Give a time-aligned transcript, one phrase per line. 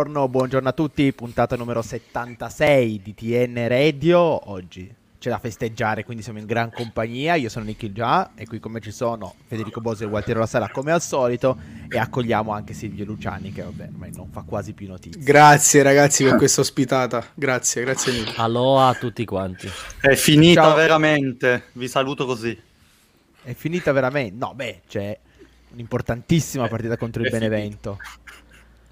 [0.00, 4.50] Buongiorno, buongiorno a tutti, puntata numero 76 di TN Radio.
[4.50, 7.34] Oggi c'è da festeggiare, quindi siamo in gran compagnia.
[7.34, 10.46] Io sono Nikhil Già e qui con me ci sono Federico Bosi e Gualtiero La
[10.46, 14.72] Sala come al solito e accogliamo anche Silvio Luciani che vabbè ormai non fa quasi
[14.72, 15.22] più notizie.
[15.22, 18.32] Grazie ragazzi per questa ospitata, grazie, grazie mille.
[18.36, 19.70] Aloha a tutti quanti.
[20.00, 20.76] È finita Ciao.
[20.76, 22.58] veramente, vi saluto così.
[23.42, 24.34] È finita veramente?
[24.34, 25.18] No, beh, c'è
[25.72, 27.98] un'importantissima partita contro il è finita.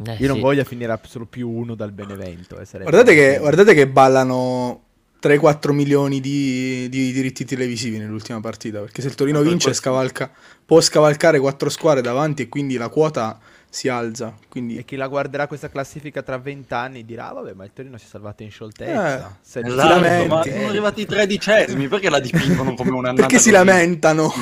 [0.07, 0.43] Eh, Io non sì.
[0.43, 2.59] voglio finire solo più uno dal Benevento.
[2.59, 4.83] eh, Guardate che, guardate che ballano
[5.21, 10.31] 3-4 milioni di, di diritti televisivi nell'ultima partita, perché se il Torino Per vince scavalca,
[10.65, 14.35] può scavalcare 4 squadre davanti e quindi la quota si alza.
[14.49, 17.99] Quindi E chi la guarderà questa classifica tra vent'anni dirà: "Ah, Vabbè, ma il Torino
[17.99, 19.19] si è salvato in scioltezza.
[19.19, 20.29] Eh, Se- Esatto, lamenti.
[20.29, 24.33] ma sono arrivati i tredicesimi, perché la dipingono come un'annata perché si lamentano?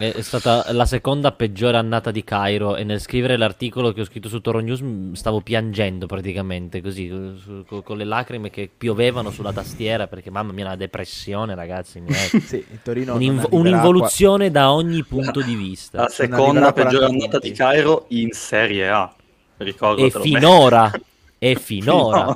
[0.00, 4.04] È è stata la seconda peggiore annata di Cairo e nel scrivere l'articolo che ho
[4.04, 8.70] scritto su Toro News stavo piangendo praticamente così, co- su- co- con le lacrime che
[8.74, 12.02] piovevano sulla tastiera perché mamma mia una depressione ragazzi,
[12.40, 12.64] sì,
[13.08, 16.00] Un'inv- un'involuzione da ogni punto di vista.
[16.00, 19.14] La seconda peggiore 40 annata di Cairo in Serie A.
[19.58, 20.90] Ricordatelo E finora,
[21.38, 22.34] e finora.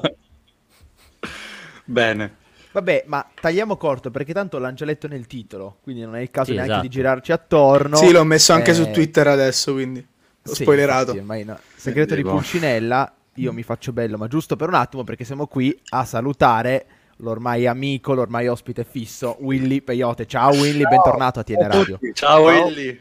[1.86, 2.42] Bene.
[2.74, 6.30] Vabbè, ma tagliamo corto perché tanto l'hanno già letto nel titolo, quindi non è il
[6.32, 6.88] caso Sì, neanche esatto.
[6.88, 7.94] di girarci attorno.
[7.96, 10.04] Sì, l'ho messo anche Eh, su Twitter adesso, quindi
[10.42, 11.12] l'ho sì, spoilerato.
[11.12, 11.56] ormai no.
[11.76, 12.34] Segreto di Dico.
[12.34, 16.86] Pulcinella, io mi faccio bello, ma giusto per un attimo perché siamo qui a salutare
[17.18, 20.26] l'ormai amico, l'ormai ospite fisso, Willy Peyote.
[20.26, 22.00] Ciao Willy, bentornato a TN Radio.
[22.12, 23.00] Ciao Willy.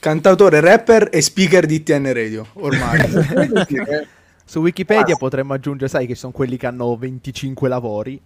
[0.00, 2.98] Cantautore, rapper e speaker di TN Radio, ormai.
[4.44, 8.20] Su Wikipedia potremmo aggiungere, sai che sono quelli che hanno 25 lavori.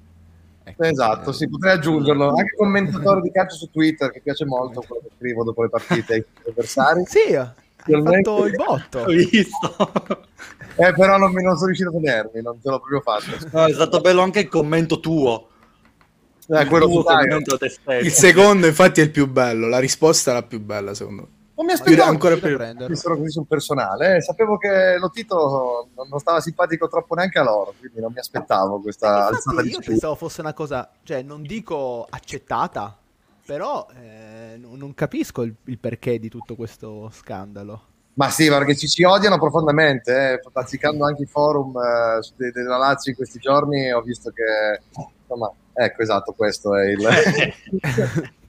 [0.67, 2.31] Ecco, Esatto, eh, sì, potrei aggiungerlo.
[2.31, 6.15] Anche commentatore di calcio su Twitter, che piace molto quello che scrivo dopo le partite
[6.15, 7.03] ai avversari.
[7.07, 9.01] Sì, hai fatto il botto.
[9.05, 9.93] Ho visto.
[10.77, 13.49] Eh, però non, mi, non sono riuscito a tenermi, non ce l'ho proprio fatto.
[13.53, 15.49] No, è stato bello anche il commento tuo.
[16.49, 17.59] Eh, quello tuo commento.
[18.01, 19.69] Il secondo, infatti, è il più bello.
[19.69, 21.34] La risposta è la più bella, secondo me.
[21.57, 22.95] Non mi aspettavo ancora più- prenderlo.
[22.95, 24.17] fossero così sul personale.
[24.17, 24.21] eh.
[24.23, 28.19] Sapevo che lo titolo non, non stava simpatico troppo neanche a loro, quindi non mi
[28.19, 32.97] aspettavo questa Infatti, alzata di io pensavo fosse una cosa, cioè non dico accettata,
[33.47, 37.83] però eh, non capisco il, il perché di tutto questo scandalo.
[38.15, 40.41] Ma sì, perché ci, ci odiano profondamente, eh.
[40.53, 44.81] bazzicando anche i forum eh, della Lazio in questi giorni, ho visto che,
[45.21, 47.07] insomma, ecco, esatto, questo è il...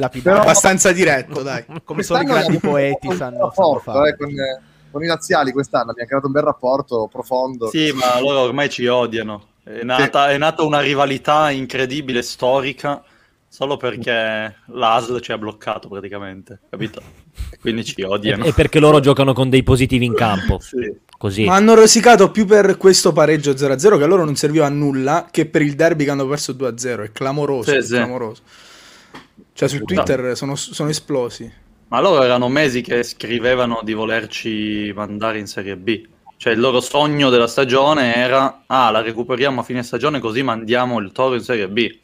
[0.00, 0.38] Lapidario.
[0.40, 1.64] Però- Abbastanza diretto, dai.
[1.84, 4.10] come solo i grandi poeti sanno, sanno rapporto, fare.
[4.10, 7.68] eh, con, eh, con i laziali quest'anno abbiamo creato un bel rapporto profondo.
[7.68, 9.46] Sì, ma loro ormai ci odiano.
[9.62, 13.02] È nata, è nata una rivalità incredibile, storica,
[13.46, 17.00] solo perché l'ASL ci ha bloccato praticamente, capito?
[17.60, 18.44] Quindi ci odiano.
[18.44, 20.58] e perché loro giocano con dei positivi in campo.
[20.60, 21.08] Sì.
[21.20, 21.44] Così.
[21.44, 25.28] Ma hanno rosicato più per questo pareggio 0-0 che a loro non serviva a nulla
[25.30, 27.04] che per il derby che hanno perso 2-0.
[27.04, 27.92] È clamoroso, Sì, è sì.
[27.92, 28.40] clamoroso.
[29.60, 31.52] Cioè su Twitter sono, sono esplosi.
[31.88, 36.06] Ma loro erano mesi che scrivevano di volerci mandare in Serie B.
[36.38, 40.98] Cioè il loro sogno della stagione era, ah, la recuperiamo a fine stagione così mandiamo
[40.98, 41.98] il Toro in Serie B.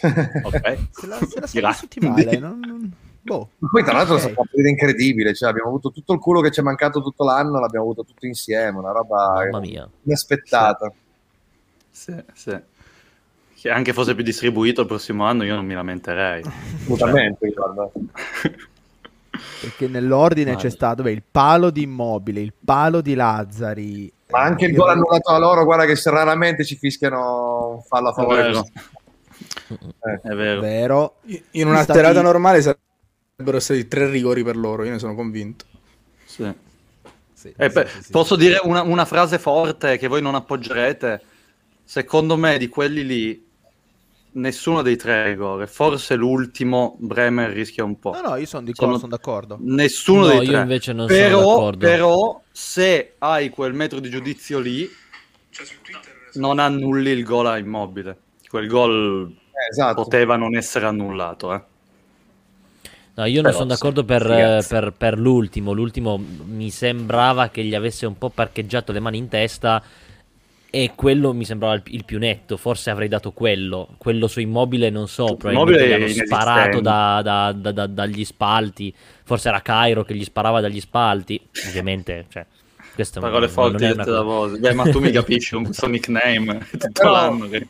[0.44, 0.78] Ok.
[0.92, 3.50] Se la, se la sono vissuti male, non, non- boh.
[3.58, 4.20] Poi tra l'altro Ok.
[4.20, 7.02] è stata una partita incredibile, cioè abbiamo avuto tutto il culo che ci è mancato
[7.02, 9.88] tutto l'anno, l'abbiamo avuto tutto insieme, una roba Mamma mia.
[10.04, 10.92] inaspettata.
[11.90, 12.56] Sì, sì.
[13.60, 16.42] Che anche fosse più distribuito il prossimo anno io non mi lamenterei.
[16.42, 17.90] Assolutamente, guarda.
[19.60, 20.62] Perché nell'ordine Vale.
[20.62, 24.10] c'è stato beh, il palo di Immobile, il palo di Lazzari.
[24.30, 28.08] Ma anche il gol annullato a loro, guarda che se raramente ci fischiano un fallo
[28.08, 28.42] a È favore.
[28.44, 28.66] vero,
[30.04, 30.60] Eh, è vero.
[30.62, 31.14] Vero.
[31.52, 35.66] In una Stati- serata normale sarebbero stati tre rigori per loro, io ne sono convinto.
[36.24, 36.50] Sì.
[37.34, 38.10] Sì, Eh, sì, beh, sì, sì.
[38.10, 41.20] Posso dire una, una frase forte che voi non appoggerete?
[41.84, 43.48] Secondo me di quelli lì
[44.32, 45.66] nessuno dei tre rigore.
[45.66, 48.12] Forse l'ultimo Bremer rischia un po'.
[48.12, 49.58] No, no, io sono di Sono- sono d'accordo.
[49.60, 50.60] Nessuno No, dei io tre.
[50.60, 51.78] invece non sono però, d'accordo.
[51.78, 54.88] però se hai quel metro di giudizio lì
[56.34, 58.16] non annulli il gol a immobile.
[58.48, 60.02] Quel gol eh, esatto.
[60.02, 61.52] poteva non essere annullato.
[61.54, 61.62] Eh.
[63.14, 65.72] No, io non sono d'accordo per, per- per l'ultimo.
[65.72, 69.82] L'ultimo mi sembrava che gli avesse un po' parcheggiato le mani in testa
[70.70, 72.56] e quello mi sembrava il, il più netto.
[72.56, 73.88] Forse avrei dato quello.
[73.98, 78.24] Quello su immobile non so, probabilmente Immobile gli hanno sparato da- da- da- da- dagli
[78.24, 78.94] spalti.
[79.24, 81.40] Forse era Cairo che gli sparava dagli spalti.
[81.68, 82.46] Ovviamente, cioè,
[82.94, 84.58] questo Parole non- forti non è una dette da cosa- voi.
[84.58, 87.48] Beh, ma tu mi capisci con questo nickname tutto Però- l'anno.
[87.48, 87.68] che-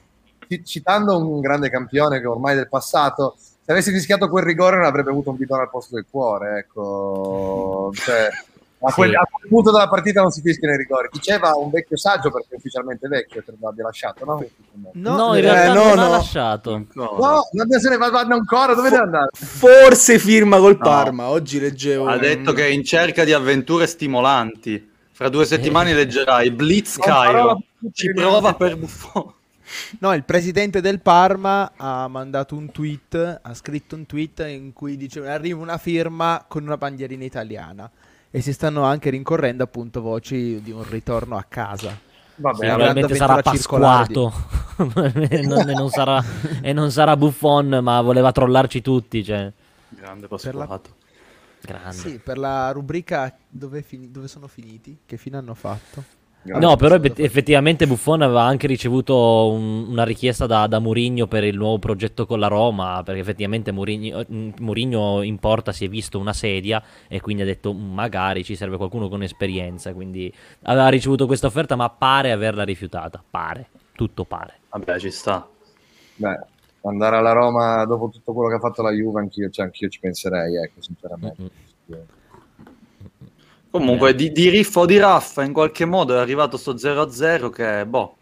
[0.48, 4.76] Ci- Citando un grande campione che ormai è del passato, se avessi rischiato quel rigore
[4.76, 7.90] non avrebbe avuto un bidone al posto del cuore, ecco.
[7.94, 8.28] Cioè,
[8.82, 8.94] a, Sì.
[8.94, 11.08] quel, a il punto della partita non si fischia nei rigori.
[11.10, 14.44] Diceva un vecchio saggio perché è ufficialmente vecchio, credo l'abbia lasciato, no?
[14.92, 16.04] No, in eh, realtà no, non no.
[16.04, 16.86] ha lasciato.
[16.92, 19.28] No, non se ne va vanno ancora, dove deve andare?
[19.32, 21.28] Forse firma col Parma.
[21.28, 22.06] Oggi leggevo.
[22.06, 24.88] Ha detto che è in cerca di avventure stimolanti.
[25.12, 27.62] Fra due settimane leggerai Blitz Cairo.
[27.92, 29.34] Ci prova per Buffon.
[30.00, 34.96] No, il presidente del Parma ha mandato un tweet, ha scritto un tweet in cui
[34.96, 37.88] dice arriva una firma con una bandierina italiana
[38.30, 41.96] e si stanno anche rincorrendo appunto voci di un ritorno a casa.
[42.36, 44.32] Vabbè, Sì, Probabilmente sarà pasquato
[45.28, 46.24] e, non, e non sarà,
[46.62, 49.22] e non sarà Buffon, ma voleva trollarci tutti.
[49.22, 49.52] Cioè.
[49.88, 50.96] Grande Per la- pasquato.
[51.62, 51.92] Grande.
[51.92, 56.02] Sì, per la rubrica dove, fini- dove sono finiti, che fine hanno fatto?
[56.42, 61.54] No, però effettivamente Buffon aveva anche ricevuto un- una richiesta da, da Mourinho per il
[61.54, 66.18] nuovo progetto con la Roma, perché effettivamente Mourinho, mm, Mourinho in porta si è visto
[66.18, 70.32] una sedia e quindi ha detto "Mm, magari ci serve qualcuno con esperienza, quindi
[70.62, 74.60] aveva ricevuto questa offerta ma pare averla rifiutata, pare, tutto pare.
[74.70, 75.46] Vabbè, ci sta.
[76.16, 76.38] Beh,
[76.84, 80.00] andare alla Roma dopo tutto quello che ha fatto la Juve, anch'io, cioè, anch'io ci
[80.00, 81.42] penserei, ecco, sinceramente.
[81.42, 82.04] Mm-mm.
[83.70, 87.86] Comunque, di, di Riffo o di Raffa, in qualche modo è arrivato sto 0-0 che,
[87.86, 88.16] boh,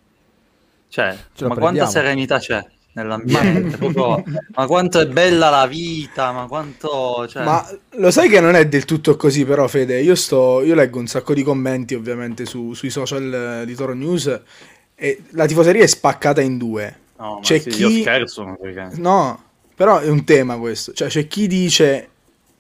[0.89, 3.77] cioè, Ce ma quanta serenità c'è nell'ambiente?
[3.79, 4.23] Proprio-
[4.55, 7.27] ma quanto è bella la vita, ma quanto...
[7.29, 10.01] Cioè, Ma lo sai che non è del tutto così, però, Fede.
[10.01, 13.95] Io, sto, io leggo un sacco di commenti, ovviamente, su- sui social eh, di Toro
[13.95, 14.41] News.
[14.95, 16.97] E la tifoseria è spaccata in due.
[17.19, 19.01] no, c'è sì, chi- io scherzo, perché...
[19.01, 19.43] No,
[19.75, 20.93] però è un tema questo.
[20.93, 22.09] Cioè, c'è chi dice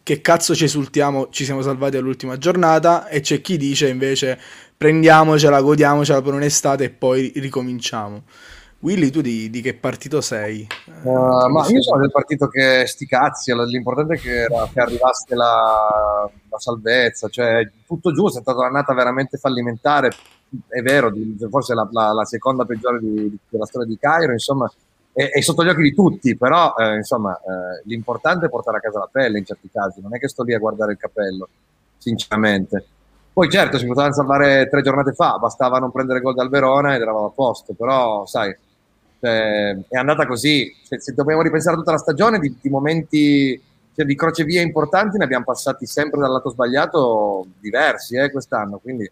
[0.08, 4.38] che cazzo ci esultiamo, ci siamo salvati all'ultima giornata, e c'è chi dice invece
[4.74, 8.22] prendiamocela, godiamocela per un'estate e poi ricominciamo.
[8.78, 10.66] Willy, tu di, di che partito sei?
[11.02, 15.34] Uh, ma io sono del partito che sti cazzi, l'importante è che, era- che arrivasse
[15.34, 20.10] la, la salvezza, cioè tutto giusto, è stata un'annata veramente fallimentare,
[20.68, 21.12] è vero,
[21.50, 24.72] forse la, la- la seconda peggiore di- della storia di Cairo, insomma,
[25.18, 28.80] è, è sotto gli occhi di tutti, però eh, insomma eh, l'importante è portare a
[28.80, 31.48] casa la pelle in certi casi, non è che sto lì a guardare il capello,
[31.98, 32.86] sinceramente.
[33.32, 37.00] Poi certo si potevano salvare tre giornate fa, bastava non prendere gol dal Verona ed
[37.00, 38.56] eravamo a posto, però sai,
[39.20, 40.72] cioè, è andata così.
[40.82, 43.60] Se, se dobbiamo ripensare tutta la stagione, di, di momenti
[43.94, 48.78] cioè, di crocevia importanti ne abbiamo passati sempre dal lato sbagliato diversi eh, quest'anno.
[48.78, 49.10] Quindi,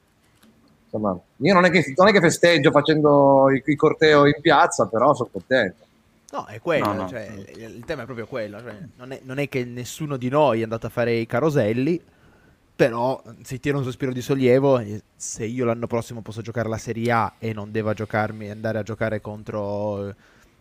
[0.85, 4.87] insomma, io non è che, non è che festeggio facendo il, il corteo in piazza,
[4.87, 5.86] però sono contento.
[6.37, 7.09] No, è quello, No, no.
[7.09, 8.61] cioè, il tema è proprio quello.
[8.61, 11.99] cioè, non, è, non è che nessuno di noi è andato a fare i caroselli,
[12.77, 14.79] però si tira un sospiro di sollievo.
[14.79, 18.77] e Se io l'anno prossimo posso giocare la Serie A e non devo giocarmi, andare
[18.79, 20.15] a giocare contro eh,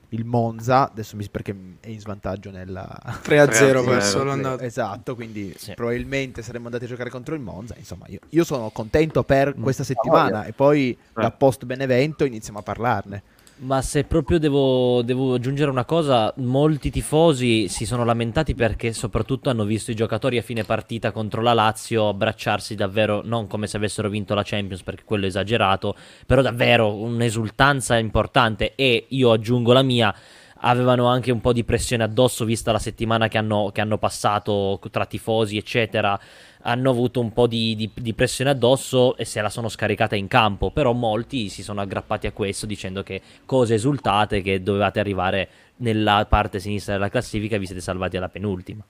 [0.09, 2.87] il Monza, adesso mi perché è in svantaggio nella...
[3.21, 4.25] 3 a 0 3-0, perso sì.
[4.25, 4.63] l'andata.
[4.63, 5.73] Esatto, quindi Sì.
[5.73, 7.75] probabilmente saremmo andati a giocare contro il Monza.
[7.77, 9.61] Insomma, io, io sono contento per Mm.
[9.61, 11.31] questa settimana e poi da Eh.
[11.31, 13.23] post Benevento iniziamo a parlarne.
[13.57, 19.49] Ma se proprio devo, devo aggiungere una cosa, molti tifosi si sono lamentati perché soprattutto
[19.49, 23.77] hanno visto i giocatori a fine partita contro la Lazio abbracciarsi davvero, non come se
[23.77, 25.95] avessero vinto la Champions perché quello è esagerato,
[26.25, 28.75] però davvero un'esultanza importante.
[28.75, 30.13] E io aggiungo la mia,
[30.59, 34.81] avevano anche un po' di pressione addosso vista la settimana che hanno, che hanno passato
[34.91, 36.19] tra tifosi eccetera,
[36.67, 40.27] hanno avuto un po' di, di- di pressione addosso e se la sono scaricata in
[40.27, 45.47] campo, però molti si sono aggrappati a questo dicendo che cose esultate, che dovevate arrivare
[45.77, 48.83] nella parte sinistra della classifica e vi siete salvati alla penultima.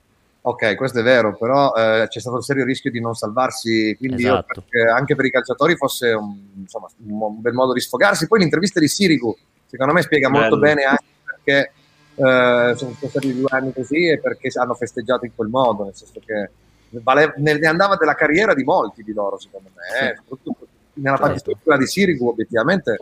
[0.47, 4.21] Ok, questo è vero, però eh, c'è stato il serio rischio di non salvarsi, quindi
[4.21, 4.45] io Esatto.
[4.45, 8.27] credo che anche per i calciatori fosse un, insomma, un, un bel modo di sfogarsi.
[8.27, 10.61] Poi l'intervista di Sirigu, secondo me, spiega molto Bello.
[10.61, 11.71] bene anche perché
[12.15, 16.21] eh, sono stati due anni così e perché hanno festeggiato in quel modo, nel senso
[16.23, 16.49] che
[16.89, 20.09] vale- ne, andava della carriera di molti di loro, secondo me.
[20.09, 20.15] eh.
[20.15, 21.33] Soprattutto nella Certo.
[21.33, 22.99] fattispecie di Sirigu, obiettivamente,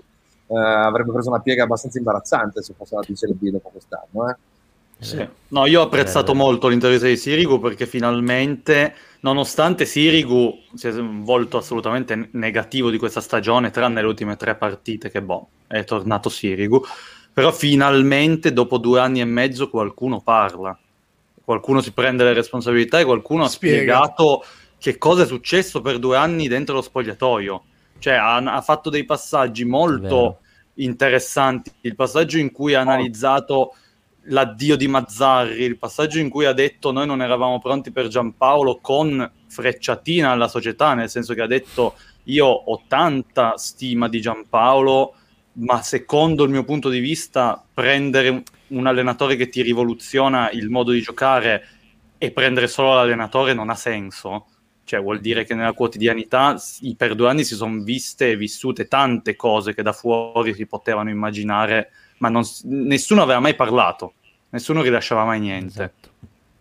[0.47, 4.29] eh, avrebbe preso una piega abbastanza imbarazzante se fosse andato in Serie B dopo quest'anno.
[4.29, 4.35] Eh.
[4.99, 5.27] Sì.
[5.49, 6.35] No, io ho apprezzato Eh.
[6.35, 13.19] molto l'intervista di Sirigu perché finalmente, nonostante Sirigu sia un volto assolutamente negativo di questa
[13.19, 16.81] stagione, tranne le ultime tre partite, che boh, è tornato Sirigu,
[17.33, 20.77] però finalmente dopo due anni e mezzo qualcuno parla,
[21.43, 23.77] qualcuno si prende le responsabilità e qualcuno ha Spiega.
[23.77, 24.45] spiegato
[24.77, 27.63] che cosa è successo per due anni dentro lo spogliatoio.
[27.99, 30.39] Cioè ha, ha fatto dei passaggi molto
[30.75, 31.71] interessanti.
[31.81, 33.75] Il passaggio in cui ha analizzato
[34.27, 38.79] l'addio di Mazzarri, il passaggio in cui ha detto noi non eravamo pronti per Giampaolo
[38.81, 41.95] con frecciatina alla società, nel senso che ha detto
[42.25, 45.13] io ho tanta stima di Giampaolo,
[45.53, 48.43] ma secondo il mio punto di vista prendere
[48.77, 51.67] un- allenatore che ti rivoluziona il modo di giocare
[52.17, 54.47] e prendere solo l'allenatore non ha senso.
[54.85, 56.57] Cioè, vuol dire che nella quotidianità
[56.97, 61.09] per due anni si sono viste e vissute tante cose che da fuori si potevano
[61.09, 64.13] immaginare, ma non nessuno aveva mai parlato,
[64.49, 65.83] nessuno rilasciava mai niente.
[65.83, 66.09] Esatto.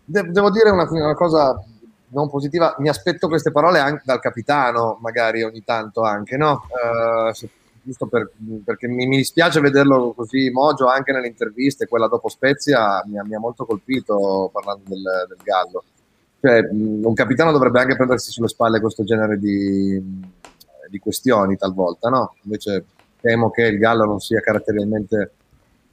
[0.05, 1.61] De- devo dire una, una cosa
[2.09, 6.67] non positiva, mi aspetto queste parole anche dal capitano, magari ogni tanto anche, no?
[6.71, 7.51] Eh, se-
[7.83, 8.31] giusto per-
[8.65, 13.25] perché mi, mi dispiace vederlo così mogio anche nelle interviste, quella dopo Spezia mi ha,
[13.25, 15.85] mi ha molto colpito parlando del, del Gallo.
[16.41, 20.03] Cioè, un capitano dovrebbe anche prendersi sulle spalle questo genere di,
[20.89, 22.35] di questioni talvolta, no?
[22.43, 22.85] Invece
[23.21, 25.33] temo che il Gallo non sia caratterialmente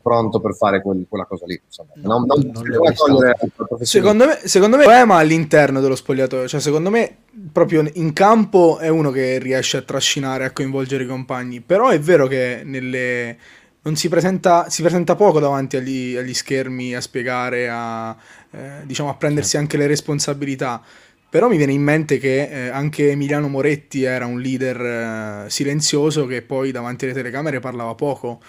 [0.02, 1.62] pronto per fare quel- quella cosa lì.
[1.64, 1.92] Insomma.
[1.96, 3.14] Non, non, non stato.
[3.14, 3.38] togliere.
[3.82, 7.18] Secondo me, secondo me il problema è all'interno dello spogliatoio, cioè secondo me
[7.52, 12.00] proprio in campo è uno che riesce a trascinare, a coinvolgere i compagni, però è
[12.00, 13.38] vero che nelle...
[13.82, 18.16] non si presenta, si presenta poco davanti agli, agli schermi a spiegare, a,
[18.52, 20.82] eh, diciamo, a prendersi anche le responsabilità.
[21.30, 26.26] Però mi viene in mente che eh, anche Emiliano Moretti era un leader eh, silenzioso
[26.26, 28.42] che poi davanti alle telecamere parlava poco.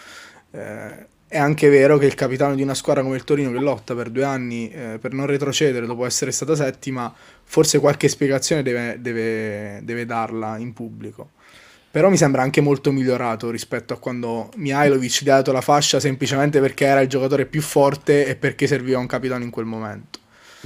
[0.51, 3.95] Eh, è anche vero che il capitano di una squadra come il Torino che lotta
[3.95, 8.97] per due anni eh, per non retrocedere dopo essere stata settima, forse qualche spiegazione deve,
[8.99, 11.31] deve- deve darla in pubblico.
[11.89, 16.01] Però mi sembra anche molto migliorato rispetto a quando Mihailovic gli ha dato la fascia
[16.01, 20.19] semplicemente perché era il giocatore più forte e perché serviva un capitano in quel momento.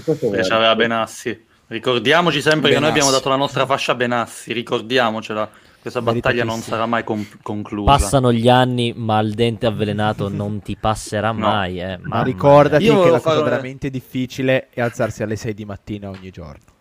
[0.02, 0.26] Questo è vero.
[0.28, 1.44] Invece aveva Benassi.
[1.66, 2.98] Ricordiamoci sempre che noi Benassi.
[3.00, 5.50] abbiamo dato la nostra fascia a Benassi, ricordiamocela.
[5.84, 7.90] Questa battaglia non sarà mai com- conclusa.
[7.90, 11.46] Passano gli anni, ma il dente avvelenato non ti passerà No.
[11.46, 11.78] mai.
[11.78, 11.98] Eh.
[12.00, 16.30] Ma ricordati Io che la cosa veramente difficile è alzarsi alle 6 di mattina ogni
[16.30, 16.72] giorno.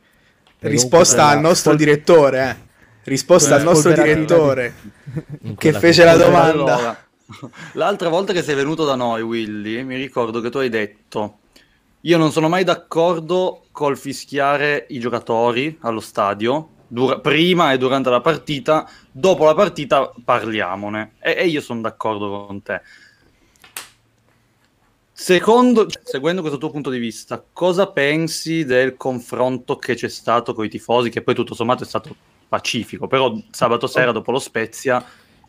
[0.57, 2.71] Perché Risposta al quella- nostro direttore, eh.
[3.03, 4.73] Risposta quella al nostro direttore
[5.43, 6.75] in che fece la domanda.
[6.75, 6.97] Allora,
[7.73, 11.39] l'altra volta che sei venuto da noi, Willy, mi ricordo che tu hai detto:
[12.01, 16.69] Io non sono mai d'accordo col fischiare i giocatori allo stadio.
[16.93, 21.13] Dura- prima e durante la partita, dopo la partita parliamone.
[21.19, 22.81] E, e io sono d'accordo con te.
[25.15, 30.53] Secondo, cioè, seguendo questo tuo punto di vista, cosa pensi del confronto che c'è stato
[30.53, 32.15] con i tifosi, che poi tutto sommato è stato
[32.49, 35.03] pacifico, però sabato sera dopo lo Spezia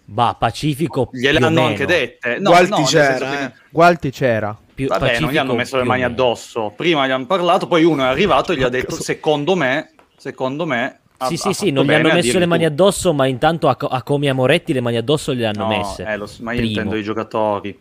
[0.07, 1.09] Bah, Pacifico.
[1.13, 2.39] gliel'hanno anche dette.
[2.39, 3.53] No, Gualti no, c'era, senso che- eh.
[3.71, 4.59] Gualti c'era.
[4.75, 6.73] Più- Vabbè, non gli Pacifico hanno messo le mani addosso.
[6.77, 10.67] Prima gli hanno parlato, poi uno è arrivato e gli ha detto: Secondo me, secondo
[10.67, 11.01] me.
[11.19, 12.69] Ha- Sì, ha sì, sì, non gli hanno messo le mani tu.
[12.71, 15.69] addosso, ma intanto a, a Comi e a Moretti le mani addosso le hanno No,
[15.69, 16.05] messe.
[16.05, 16.71] eh, lo ma io Primo.
[16.73, 17.79] intendo i giocatori.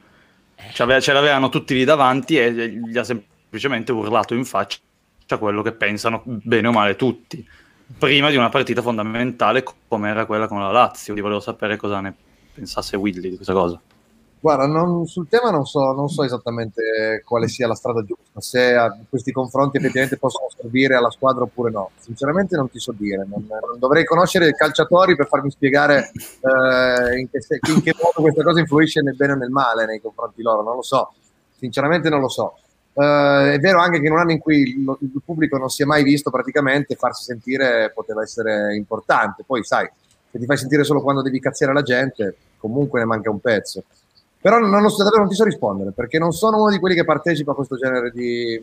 [0.71, 4.77] Ce l'ave- ce l'avevano tutti lì davanti e gli ha semplicemente urlato in faccia
[5.39, 7.45] quello che pensano bene o male tutti.
[7.97, 11.13] Prima di una partita fondamentale come era quella con la Lazio.
[11.15, 12.13] Io volevo sapere cosa ne
[12.53, 13.79] pensasse Willy di questa cosa.
[14.43, 18.73] Guarda, non- sul tema non so, non so esattamente quale sia la strada giusta, se
[18.75, 21.91] a- questi confronti effettivamente possono servire alla squadra oppure no.
[21.97, 27.19] Sinceramente non ti so dire, non, non dovrei conoscere i calciatori per farmi spiegare eh,
[27.19, 27.39] in, che,
[27.73, 30.75] in che modo questa cosa influisce nel bene o nel male nei confronti loro, non
[30.75, 31.13] lo so,
[31.57, 32.57] sinceramente non lo so.
[32.95, 35.83] Eh, è vero anche che in un anno in cui il, il pubblico non si
[35.83, 39.89] è mai visto praticamente, farsi sentire poteva essere importante, poi sai,
[40.29, 43.85] se ti fai sentire solo quando devi cazziare la gente, comunque ne manca un pezzo.
[44.43, 47.53] Però non, davvero non ti so rispondere, perché non sono uno di quelli che partecipa
[47.53, 48.61] a questo genere di,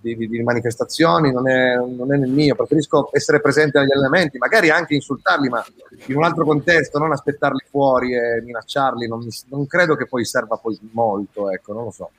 [0.00, 4.38] di- di- di manifestazioni, non è, non è nel mio, preferisco essere presente agli allenamenti,
[4.38, 5.64] magari anche insultarli, ma
[6.06, 10.58] in un altro contesto, non aspettarli fuori e minacciarli, non, non credo che poi serva
[10.58, 12.10] poi molto, ecco, non lo so.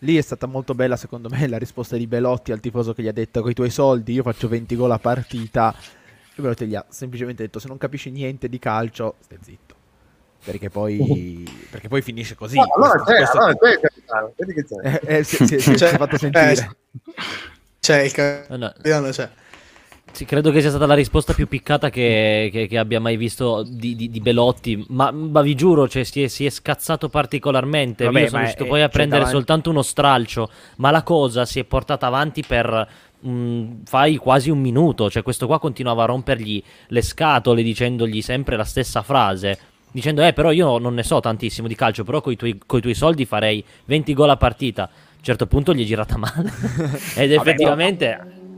[0.00, 3.08] Lì è stata molto bella, secondo me, la risposta di Belotti al tifoso che gli
[3.08, 5.72] ha detto: Con i tuoi soldi io faccio 20 gol a partita.
[6.34, 9.65] E Belotti gli ha semplicemente detto: Se non capisci niente di calcio, stai zitto.
[10.46, 12.58] Perché poi, perché poi finisce così.
[12.58, 15.00] Ah, allora c'è, questo- allora c'è, capitano, vedi che c'è.
[15.06, 16.52] Eh, eh, si, si- si è Cioè, fatto sentire.
[16.52, 16.68] eh,
[17.80, 18.12] C'è il
[18.48, 19.28] No, no, capitano, c'è.
[20.12, 23.62] sì, credo che sia stata la risposta più piccata che, che- che abbia mai visto
[23.68, 24.84] di, di- di Belotti.
[24.88, 28.04] Ma, ma vi giuro, cioè, si, è, si è scazzato particolarmente.
[28.04, 30.50] Vabbè, Io sono riuscito è- poi a prendere davanti- soltanto uno stralcio.
[30.76, 32.88] Ma la cosa si è portata avanti per.
[33.26, 35.10] mm, fai quasi un minuto.
[35.10, 39.58] Cioè, questo qua continuava a rompergli le scatole dicendogli sempre la stessa frase.
[39.90, 42.80] Dicendo, eh, però io non ne so tantissimo di calcio, però con i tuoi, coi
[42.80, 44.82] tuoi soldi farei 20 gol a partita.
[44.84, 46.52] A un certo punto gli è girata male.
[47.16, 48.10] Ed effettivamente.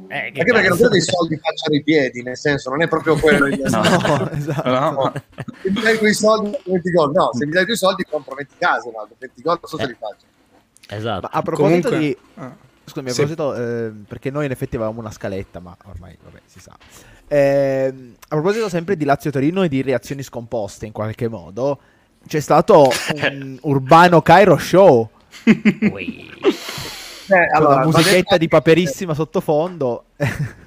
[0.08, 2.88] eh, che Anche perché non credo i soldi facciano i piedi, nel senso, non è
[2.88, 3.82] proprio quello il No.
[3.82, 4.68] No, esatto.
[4.68, 5.12] No.
[5.62, 7.12] Se mi dai quei soldi, 20 gol.
[7.12, 9.76] No, se mi dai i tuoi soldi, compro 20 case, no, 20 gol, non so
[9.78, 10.26] se li faccio.
[10.90, 11.28] Esatto.
[11.30, 12.16] Ma a proposito Comunque- di.
[12.36, 12.56] ah.
[12.84, 13.16] Scusami, a Sì.
[13.26, 16.74] proposito, eh, perché noi in effetti avevamo una scaletta, ma ormai vabbè, si sa.
[17.28, 21.78] Ehm, a proposito sempre di Lazio Torino e di reazioni scomposte in qualche modo,
[22.26, 22.90] c'è stato
[23.22, 25.10] un Urbano Cairo show.
[27.30, 30.04] Eh, allora, la musichetta di paperissima sottofondo.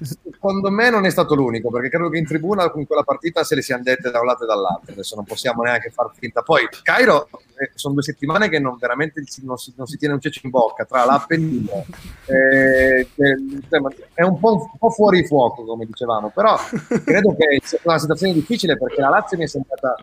[0.00, 3.54] Secondo me non è stato l'unico, perché credo che in tribuna con quella partita se
[3.54, 4.92] le siano dette da un lato e dall'altro.
[4.92, 6.42] Adesso non possiamo neanche far finta.
[6.42, 7.28] Poi, Cairo,
[7.58, 10.50] eh, sono due settimane che non, veramente non, si, non si tiene un ceccio in
[10.50, 11.84] bocca tra l'Appennino.
[12.26, 16.56] eh, insomma, è un po', un po' fuori fuoco, come dicevamo, però
[17.04, 19.96] credo che sia una situazione difficile perché la Lazio mi è sembrata,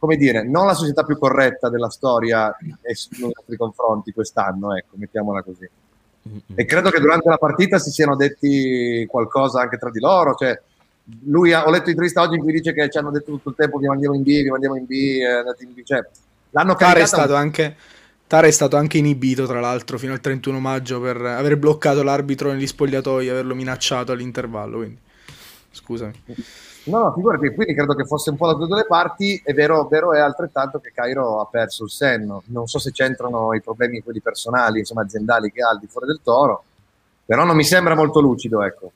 [0.00, 5.42] come dire, non la società più corretta della storia nei nostri confronti quest'anno, ecco, mettiamola
[5.42, 5.68] così.
[6.54, 10.34] E credo che durante la partita si siano detti qualcosa anche tra di loro.
[10.34, 10.58] Cioè,
[11.24, 13.54] lui ha, ho letto intervista oggi in cui dice che ci hanno detto tutto il
[13.56, 15.82] tempo vi mandiamo in B, vi mandiamo in B, eh, andate in B.
[15.82, 16.02] Cioè,
[16.48, 17.76] l'hanno Tare è, stato anche,
[18.26, 22.50] Tare è stato anche inibito, tra l'altro, fino al 31 maggio per aver bloccato l'arbitro
[22.50, 24.78] negli spogliatoi e averlo minacciato all'intervallo.
[24.78, 24.98] Quindi,
[25.72, 26.12] scusami.
[26.84, 29.40] No, no, figurati, quindi credo che fosse un po' da tutte le parti.
[29.44, 32.42] È vero, vero è altrettanto che Cairo ha perso il senno.
[32.46, 36.06] Non so se c'entrano i problemi quelli personali, insomma, aziendali che ha al di fuori
[36.06, 36.64] del toro,
[37.24, 38.92] però non mi sembra molto lucido, ecco.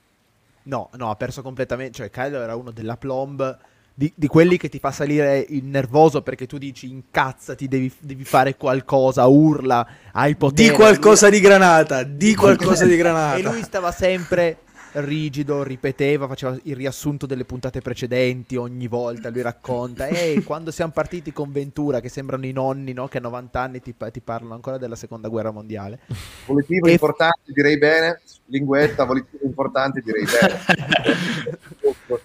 [0.63, 1.93] No, no, ha perso completamente.
[1.93, 3.57] Cioè, Kylo era uno della plomb.
[3.97, 8.25] Di, di quelli che ti fa salire il nervoso perché tu dici incazzati, devi, devi
[8.25, 10.67] fare qualcosa, urla, hai potere.
[10.69, 13.49] Di qualcosa di granata, di qualcosa di E granata.
[13.49, 14.57] lui stava sempre
[15.01, 19.29] rigido, ripeteva, faceva il riassunto delle puntate precedenti ogni volta.
[19.29, 23.07] Lui racconta: Ehi, quando siamo partiti con Ventura, che sembrano i nonni, no?
[23.07, 25.99] Che a 90 anni ti, ti parlano ancora della seconda guerra mondiale.
[26.45, 28.21] Volitivo E- importante, direi bene.
[28.47, 31.63] Linguetta, volitivo importante, direi bene.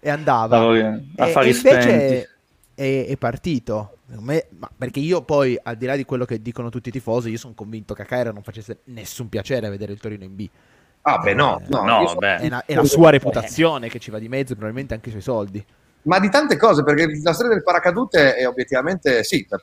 [0.00, 0.56] E andava.
[0.56, 2.28] Stavo- E- affari e invece spenti.
[2.74, 3.96] è, è partito.
[4.20, 7.30] Me- ma perché io poi, al di là di quello che dicono tutti i tifosi,
[7.30, 10.48] io sono convinto che a Cairo non facesse nessun piacere vedere il Torino in B.
[11.08, 12.36] Ah, beh, no, no, No, io so- beh.
[12.36, 15.22] È, una- è la sua reputazione che ci va di mezzo, probabilmente anche i suoi
[15.22, 15.64] soldi.
[16.02, 19.56] Ma di tante cose, perché la storia del paracadute è obiettivamente sì, è,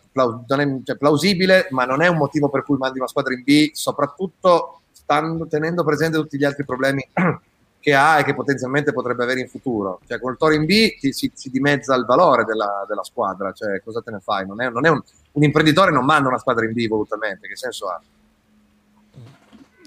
[0.83, 4.81] cioè, plausibile, ma non è un motivo per cui mandi una squadra in B, soprattutto
[4.91, 7.07] stando, tenendo presente tutti gli altri problemi
[7.79, 10.01] che ha e che potenzialmente potrebbe avere in futuro.
[10.07, 13.81] Cioè, col Toro in B ti- si, si dimezza il valore della, della squadra, cioè
[13.83, 14.45] cosa te ne fai?
[14.45, 17.55] Non è, non è un, un imprenditore non manda una squadra in B volutamente, che
[17.55, 18.01] senso ha?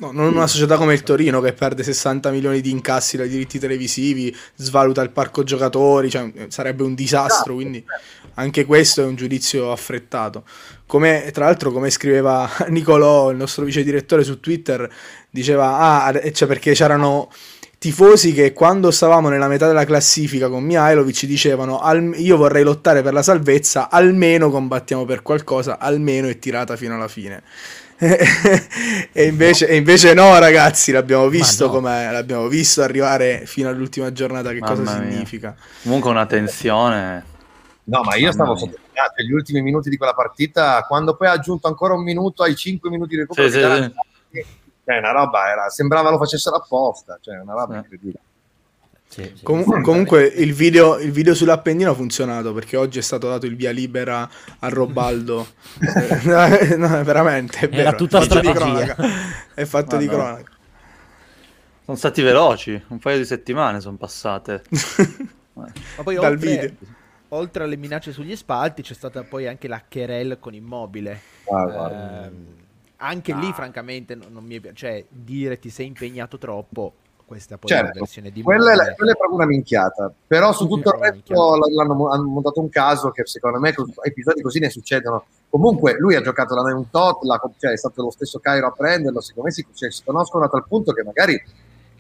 [0.01, 3.59] No, non una società come il Torino che perde 60 milioni di incassi dai diritti
[3.59, 7.85] televisivi, svaluta il parco giocatori, cioè, eh, sarebbe un disastro, quindi
[8.35, 10.45] anche questo è un giudizio affrettato.
[10.87, 14.89] Come, tra l'altro, come scriveva Nicolò, il nostro vice direttore su Twitter,
[15.31, 17.29] diceva, ah, eh, cioè perché c'erano
[17.79, 23.03] tifosi che quando stavamo nella metà della classifica con Mihailovic dicevano "Al- io vorrei lottare
[23.03, 27.43] per la salvezza, almeno combattiamo per qualcosa, almeno è tirata fino alla fine.
[29.13, 31.73] e, invece, e invece no, ragazzi, l'abbiamo visto no.
[31.73, 34.51] com'è, l'abbiamo visto arrivare fino all'ultima giornata.
[34.53, 35.11] Che Mamma cosa mia.
[35.11, 35.57] significa?
[35.83, 37.25] Comunque una tensione.
[37.85, 38.71] No, ma io stavo Mamma mia.
[38.73, 42.55] sottolineando gli ultimi minuti di quella partita, quando poi ha aggiunto ancora un minuto ai
[42.55, 43.61] 5 minuti di recupero, Sì, sì,
[44.31, 44.47] sì.
[44.85, 47.79] cioè, una roba era, sembrava lo facessero apposta, cioè una roba Sì.
[47.79, 48.21] incredibile.
[49.09, 49.43] Sì, sì.
[49.43, 53.57] Com- comunque il video, il video sull'Appennino ha funzionato perché oggi è stato dato il
[53.57, 55.47] via libera a Robaldo.
[55.81, 58.95] Eh, no, veramente, è Era vero, tutta è fatto di strategia.
[58.95, 58.97] cronaca.
[59.55, 60.25] È fatto di Madonna.
[60.25, 60.53] cronaca.
[61.85, 64.63] Sono stati veloci, un paio di settimane sono passate.
[65.55, 66.75] Ma poi Dal oltre, video.
[67.29, 71.21] oltre alle minacce sugli spalti c'è stata poi anche la querel con Immobile.
[71.51, 72.25] Ah, guarda.
[72.27, 72.47] Ehm,
[72.97, 76.95] anche lì francamente non, non mi è pi- cioè dire ti sei impegnato troppo,
[77.29, 80.11] questa poi è la Certo, versione di quella è, la- quella è proprio una minchiata,
[80.27, 84.41] però su Sì, tutto il resto l'hanno hanno montato un caso che secondo me episodi
[84.41, 85.27] così ne succedono.
[85.51, 88.69] Comunque lui ha giocato da noi un tot, la- cioè, è stato lo stesso Cairo
[88.69, 91.41] a prenderlo, secondo me si, cioè, si conoscono a tal punto che magari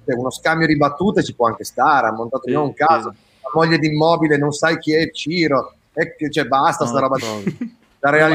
[0.04, 3.50] cioè, uno scambio di battute ci può anche stare, ha montato Sì, un caso, la
[3.52, 7.16] moglie di immobile non sai chi è Ciro, e che- cioè, basta sta No, roba.
[7.18, 7.42] no.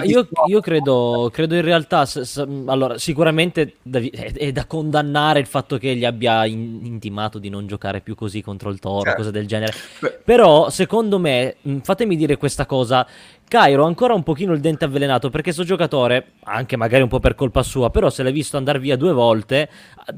[0.04, 5.40] Io, io credo, credo in realtà, s- s- allora, sicuramente da- è, è da condannare
[5.40, 9.04] il fatto che gli abbia in- intimato di non giocare più così contro il Toro,
[9.04, 9.18] Certo.
[9.20, 9.72] cose del genere.
[10.00, 10.20] Beh.
[10.26, 13.08] Però, secondo me, fatemi dire questa cosa,
[13.48, 17.20] Cairo ha ancora un pochino il dente avvelenato perché sto giocatore, anche magari un po'
[17.22, 19.70] per colpa sua, però se l'hai visto andare via due volte,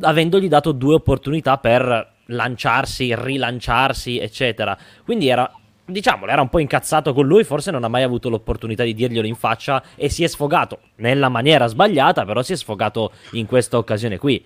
[0.02, 4.76] avendogli dato due opportunità per lanciarsi, rilanciarsi, eccetera.
[5.04, 5.48] Quindi era
[5.86, 9.28] diciamolo, era un po' incazzato con lui, forse non ha mai avuto l'opportunità di dirglielo
[9.28, 13.78] in faccia e si è sfogato nella maniera sbagliata, però si è sfogato in questa
[13.78, 14.43] occasione qui.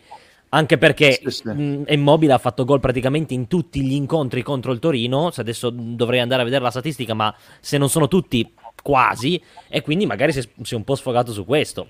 [0.52, 1.48] Anche perché Sì, sì.
[1.48, 5.70] mh, Immobile ha fatto gol praticamente in tutti gli incontri contro il Torino, se adesso
[5.70, 10.32] dovrei andare a vedere la statistica, ma se non sono tutti, quasi, e quindi magari
[10.32, 11.88] si è, si è un po' sfogato su questo.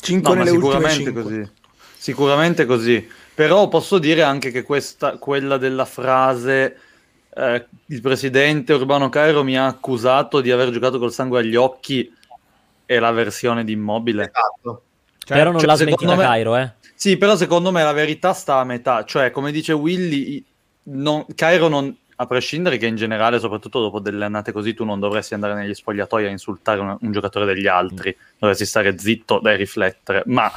[0.00, 1.22] 5 No, sicuramente 5.
[1.22, 1.50] così.
[1.96, 3.08] Sicuramente così.
[3.34, 6.76] Però posso dire anche che questa, quella della frase
[7.40, 12.14] eh, il presidente Urbano Cairo mi ha accusato di aver giocato col sangue agli occhi
[12.84, 14.32] è la versione di Immobile.
[14.32, 14.82] Esatto.
[15.18, 16.72] Cioè, però non cioè, l'ha smentita me- Cairo, eh.
[16.94, 20.44] Sì, però secondo me la verità sta a metà, cioè come dice Willy,
[20.84, 25.00] non, Cairo non, a prescindere che in generale, soprattutto dopo delle annate così, tu non
[25.00, 29.56] dovresti andare negli spogliatoi a insultare un, un giocatore degli altri, dovresti stare zitto dai
[29.56, 30.52] riflettere, ma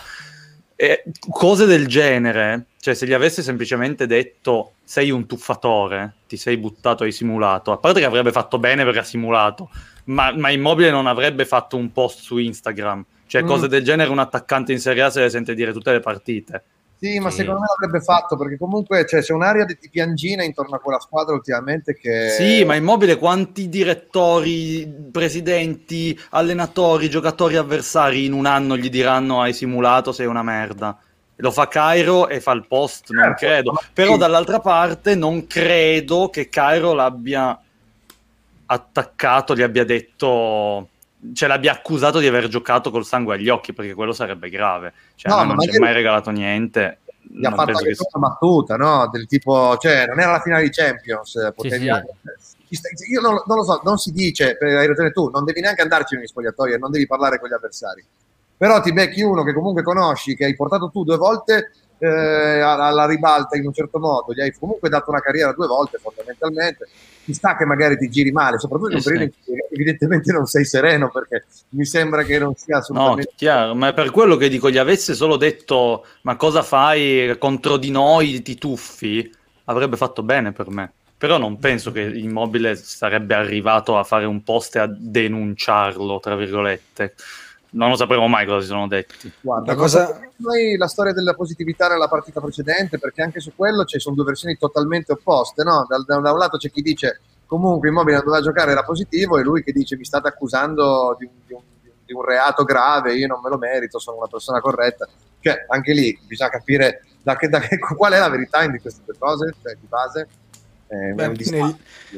[0.75, 6.57] eh, cose del genere, cioè se gli avesse semplicemente detto sei un tuffatore, ti sei
[6.57, 9.69] buttato, hai simulato, a parte che avrebbe fatto bene perché ha simulato,
[10.07, 13.47] ma, ma Immobile non avrebbe fatto un post su Instagram, cioè Mm.
[13.47, 16.63] cose del genere un attaccante in Serie A se le sente dire tutte le partite.
[16.99, 17.37] Sì, ma Sì.
[17.37, 20.99] secondo me l'avrebbe fatto perché comunque cioè, c'è un'area di, di piangina intorno a quella
[20.99, 22.31] squadra ultimamente che...
[22.31, 29.53] Sì, ma Immobile quanti direttori, presidenti, allenatori, giocatori avversari in un anno gli diranno hai
[29.53, 30.97] simulato, sei una merda.
[31.37, 33.81] Lo fa Cairo e fa il post, non Certo, credo.
[33.93, 34.17] Però sì.
[34.19, 37.59] dall'altra parte non credo che Cairo l'abbia
[38.65, 40.89] attaccato, gli abbia detto...
[41.33, 44.93] Cioè l'abbia accusato di aver giocato col sangue agli occhi, perché quello sarebbe grave.
[45.15, 46.99] Cioè, No, non ci è mai regalato niente.
[47.21, 48.07] gli ha fatto anche che...
[48.11, 49.07] una battuta, no?
[49.09, 51.89] Del tipo, cioè, non era la finale di Champions, potevi
[52.67, 52.75] sì.
[52.75, 55.81] sta- Io non, non lo so, non si dice, hai ragione tu, non devi neanche
[55.81, 58.05] andarci negli spogliatoi e non devi parlare con gli avversari.
[58.57, 63.05] Però ti becchi uno che comunque conosci, che hai portato tu due volte eh, alla,
[63.05, 66.89] ribalta in un certo modo, gli hai comunque dato una carriera due volte fondamentalmente.
[67.23, 70.31] Ci sta che magari ti giri male, soprattutto in un Sì, periodo in cui evidentemente
[70.33, 73.31] non sei sereno perché mi sembra che non sia No, assolutamente...
[73.35, 77.77] chiaro, ma è per quello che dico, gli avesse solo detto ma cosa fai contro
[77.77, 79.29] di noi, ti tuffi,
[79.65, 80.93] avrebbe fatto bene per me.
[81.17, 86.35] Però non penso che Immobile sarebbe arrivato a fare un post e a denunciarlo, tra
[86.35, 87.15] virgolette.
[87.73, 89.31] Non lo sapremo mai cosa si sono detti.
[89.41, 93.83] Guarda, La cosa- noi la storia della positività nella partita precedente, perché anche su quello
[93.85, 95.85] ci sono due versioni totalmente opposte, no?
[95.89, 99.37] Da, da- da un lato c'è chi dice comunque Immobile non doveva giocare, era positivo,
[99.37, 101.61] e lui che dice mi state accusando di un, di un-
[102.05, 105.07] di un reato grave, io non me lo merito, sono una persona corretta.
[105.39, 109.01] Cioè, anche lì bisogna capire da che- da che- qual è la verità in queste
[109.05, 110.27] due cose, cioè di base.
[110.93, 111.75] Eh, Beh, nel-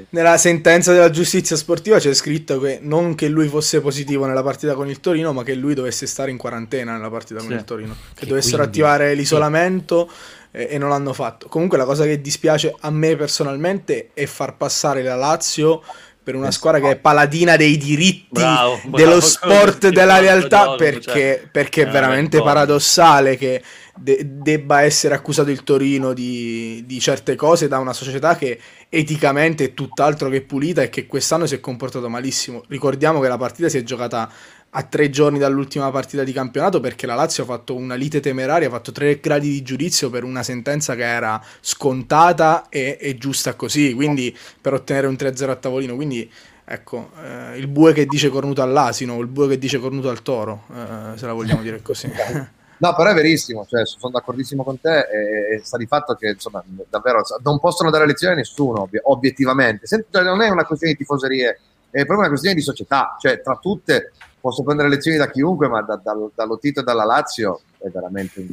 [0.10, 4.74] nella sentenza della giustizia sportiva c'è scritto che non che lui fosse positivo nella partita
[4.74, 7.54] con il Torino, ma che lui dovesse stare in quarantena nella partita con Sì.
[7.56, 7.94] il Torino.
[8.14, 10.10] Che, Che dovessero quindi- attivare l'isolamento
[10.52, 11.48] eh, e non l'hanno fatto.
[11.48, 15.82] Comunque la cosa che dispiace a me personalmente è far passare la Lazio
[16.22, 20.76] per una squadra che è paladina dei diritti Bravo, bravo, dello sport della realtà Giorgio,
[20.84, 23.62] perché, cioè, perché è veramente paradossale che
[23.96, 29.66] de- debba essere accusato il Torino di, di certe cose da una società che eticamente
[29.66, 32.64] è tutt'altro che pulita e che quest'anno si è comportato malissimo.
[32.68, 34.30] Ricordiamo che la partita si è giocata
[34.78, 38.68] a tre giorni dall'ultima partita di campionato perché la Lazio ha fatto una lite temeraria,
[38.68, 43.54] ha fatto tre gradi di giudizio per una sentenza che era scontata e, e giusta
[43.54, 45.96] così, quindi per ottenere un 3-0 a tavolino.
[45.96, 46.30] Quindi
[46.66, 50.66] ecco, eh, il bue che dice cornuto all'asino il bue che dice cornuto al toro,
[50.74, 52.12] eh, se la vogliamo dire così.
[52.78, 56.30] No, però è verissimo, cioè, sono d'accordissimo con te e, e sta di fatto che
[56.30, 59.88] insomma, davvero non possono dare lezioni a nessuno, obi- obiettivamente.
[59.88, 61.60] Sen- cioè, non è una questione di tifoserie,
[61.90, 64.12] è proprio una questione di società, cioè tra tutte
[64.42, 68.46] posso prendere lezioni da chiunque, ma da, dal- dallo Tito e dalla Lazio è veramente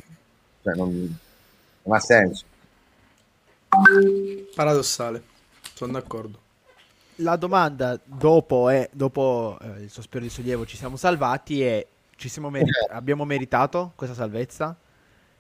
[0.62, 1.18] cioè, non,
[1.82, 2.44] non ha senso.
[4.54, 5.22] Paradossale,
[5.74, 6.40] sono d'accordo.
[7.16, 12.28] La domanda dopo, è, dopo eh, il sospiro di sollievo ci siamo salvati e ci
[12.28, 14.76] siamo meri- abbiamo meritato questa salvezza?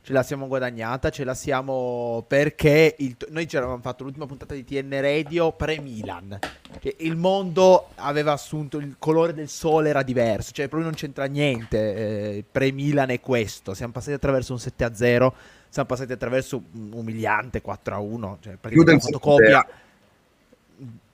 [0.04, 1.10] Ce la siamo guadagnata?
[1.10, 6.38] Ce la siamo perché il- noi ci eravamo fatto l'ultima puntata di TN Radio pre-Milan.
[6.80, 11.26] Cioè, il mondo aveva assunto il colore del sole era diverso, cioè proprio non c'entra
[11.26, 11.94] niente.
[12.38, 13.74] eh, pre-Milan è questo.
[13.74, 15.32] Siamo passati attraverso un 7-0,
[15.68, 18.38] siamo passati attraverso un umiliante 4-1.
[18.40, 19.64] Cioè, praticamente fotocopia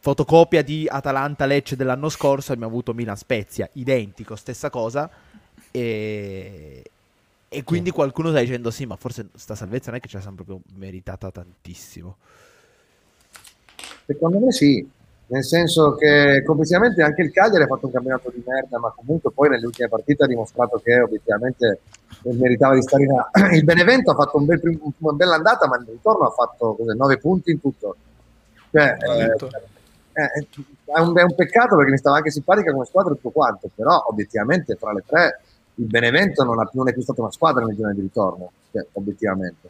[0.01, 5.11] fotocopia di Atalanta Lecce dell'anno scorso abbiamo avuto Milan Spezia identico stessa cosa
[5.70, 6.83] e,
[7.48, 10.22] e quindi qualcuno sta dicendo sì ma forse sta salvezza non è che ce la
[10.22, 12.16] siamo proprio meritata tantissimo
[14.09, 14.88] Secondo me sì,
[15.26, 19.31] nel senso che complessivamente anche il Cagliari ha fatto un campionato di merda, ma comunque
[19.33, 21.81] poi nelle ultime partite ha dimostrato che obiettivamente
[22.22, 23.28] meritava di stare in A.
[23.52, 26.74] Il Benevento ha fatto un bel prim- una bella andata, ma nel ritorno ha fatto
[26.74, 27.96] cos'è, 9 punti in tutto.
[28.70, 30.46] Cioè, eh, eh,
[30.85, 33.68] è, un, è un peccato perché mi stava anche simpatica come squadra e tutto quanto,
[33.74, 35.40] però obiettivamente fra le tre
[35.79, 38.85] il Benevento non, ha, non è più stata una squadra nel girone di ritorno, cioè,
[38.93, 39.69] obiettivamente.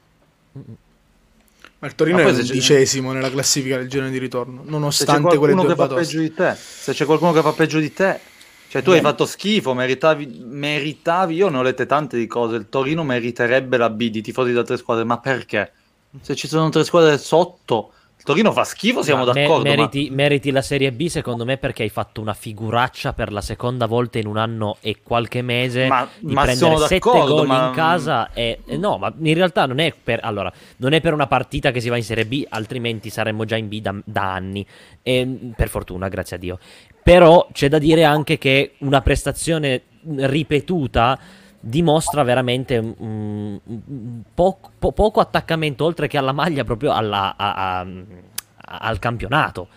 [1.81, 5.63] Ma il Torino Ma è undicesimo nella classifica del girone di ritorno, nonostante quelle qualcuno
[5.63, 6.05] due che fa batoste.
[6.05, 8.21] peggio di te, se c'è qualcuno che fa peggio di te,
[8.69, 12.69] cioè tu hai fatto schifo, meritavi, meritavi, io ne ho lette tante di cose, il
[12.69, 15.73] Torino meriterebbe la B di tifosi da tre squadre, ma perché?
[16.21, 17.93] Se ci sono tre squadre sotto,
[18.25, 19.69] Torino fa schifo, siamo Ma me- d'accordo.
[19.71, 23.41] ma- meriti, meriti la Serie B secondo me perché hai fatto una figuraccia per la
[23.41, 27.35] seconda volta in un anno e qualche mese Ma- di ma prendere sono 7 d'accordo,
[27.37, 30.93] gol ma- in casa e, e no, ma in realtà non è per allora, non
[30.93, 33.81] è per una partita che si va in Serie B, altrimenti saremmo già in B
[33.81, 34.67] da, da anni.
[35.03, 36.59] E, per fortuna, grazie a Dio.
[37.03, 39.83] Però c'è da dire anche che una prestazione
[40.17, 41.19] ripetuta
[41.61, 47.81] dimostra veramente mm, mm, po- po- poco attaccamento oltre che alla maglia proprio alla- a-
[47.81, 47.87] a-
[48.81, 49.69] al campionato.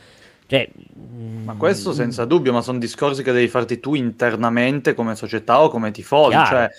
[0.47, 5.15] Cioè, mm, Ma questo senza dubbio, ma sono discorsi che devi farti tu internamente come
[5.15, 6.35] società o come tifosi.
[6.45, 6.69] Cioè,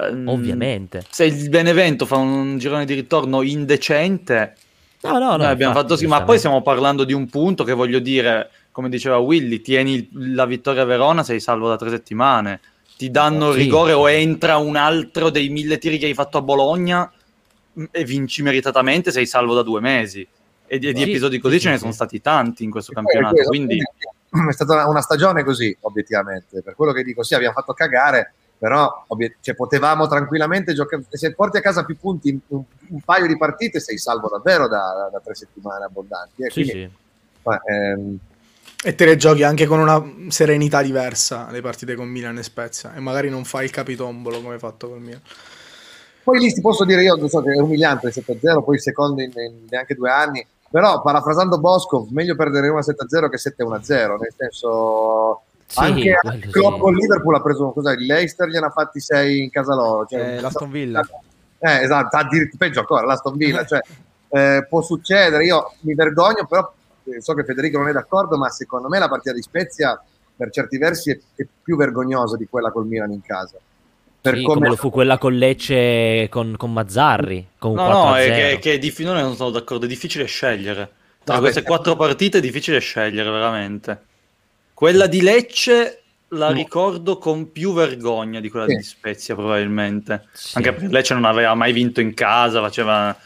[0.00, 1.02] ehm, ovviamente.
[1.08, 4.54] Se il Benevento fa un girone di ritorno indecente,
[5.02, 5.36] No, no, no.
[5.38, 8.88] noi abbiamo fatto sì, ma poi stiamo parlando di un punto che voglio dire, come
[8.90, 12.60] diceva Willy, tieni la vittoria a Verona, sei salvo da tre settimane.
[13.02, 13.62] Ti danno il Sì.
[13.62, 17.10] rigore o entra un altro dei mille tiri che hai fatto a Bologna
[17.72, 20.24] mh, e vinci meritatamente, sei salvo da due mesi.
[20.68, 22.94] E di, di Sì, episodi così sì, ce ne sono stati tanti in questo E
[22.94, 23.34] campionato.
[23.34, 26.62] questo, Quindi è stata una- stagione così, obiettivamente.
[26.62, 31.02] Per quello che dico, sì, abbiamo fatto cagare, però obiet- cioè, potevamo tranquillamente giocare.
[31.10, 34.68] Se porti a casa più punti in un, un paio di partite, sei salvo davvero
[34.68, 36.42] da, da- da tre settimane abbondanti.
[36.44, 36.90] E Sì, quindi, sì.
[37.42, 38.16] ma, ehm,
[38.84, 42.94] E te le giochi anche con una serenità diversa le partite con Milan e Spezia.
[42.94, 45.20] E magari non fai il capitombolo come hai fatto col Milan.
[46.24, 48.80] Poi lì ti posso dire io, non so che è umiliante il 7-0, poi il
[48.80, 54.34] secondo in, in neanche due anni, però parafrasando Bosco, meglio perdere 1-7-0 che 7-1-0, nel
[54.36, 56.16] senso Sì, anche
[56.50, 60.06] Klopp con Liverpool ha preso, cos'è, il Leicester gliene ha fatti 6 in casa loro.
[60.06, 61.00] Cioè, Eh, l'Aston Villa.
[61.58, 62.18] Eh, esatto,
[62.56, 63.80] peggio ancora, l'Aston Villa, cioè,
[64.30, 66.72] eh, può succedere, io mi vergogno, però
[67.20, 70.00] so che Federico non è d'accordo, ma secondo me la partita di Spezia
[70.34, 73.58] per certi versi è, è più vergognosa di quella col Milan in casa.
[74.20, 77.48] Per Sì, come- come lo fu quella con Lecce con, con Mazzarri.
[77.58, 78.14] Con No, no, 4-0.
[78.16, 80.90] è che, che è diffi- non non sono d'accordo, è difficile scegliere.
[81.24, 84.00] Tra No, queste beh, quattro partite è difficile scegliere, veramente.
[84.74, 86.54] Quella di Lecce la No.
[86.54, 88.76] ricordo con più vergogna di quella Sì.
[88.76, 90.26] di Spezia, probabilmente.
[90.32, 90.56] Sì.
[90.56, 93.16] Anche perché Lecce non aveva mai vinto in casa, faceva...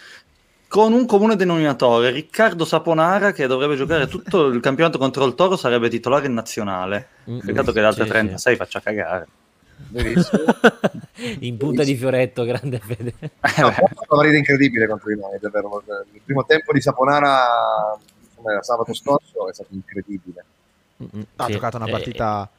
[0.77, 5.57] Con un comune denominatore, Riccardo Saponara, che dovrebbe giocare tutto il campionato contro il Toro,
[5.57, 7.09] sarebbe titolare in nazionale.
[7.31, 9.27] Mm, Peccato che le altre sì, 36 faccia cagare.
[11.41, 13.15] In punta di fioretto, grande fede.
[13.57, 15.83] No, poi una partita incredibile contro di noi, davvero.
[16.13, 17.99] Il primo tempo di Saponara,
[18.61, 20.45] sabato scorso, è stato incredibile.
[21.03, 21.53] Mm, Ha sì.
[21.53, 22.51] giocato una Eh, partita.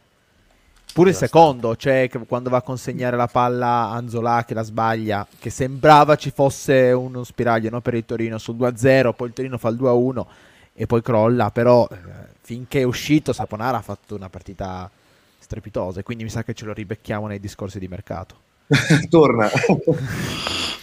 [0.97, 4.63] Pure il secondo, cioè che quando va a consegnare la palla a Anzola che la
[4.63, 9.33] sbaglia, che sembrava ci fosse uno spiraglio no, per il Torino sul 2-0, poi il
[9.36, 10.25] Torino fa il 2-1
[10.73, 11.97] e poi crolla, però eh,
[12.41, 14.89] finché è uscito Saponara ha fatto una partita
[15.38, 18.36] strepitosa e quindi mi sa che ce lo ribecchiamo nei discorsi di mercato.
[19.07, 19.47] Torna.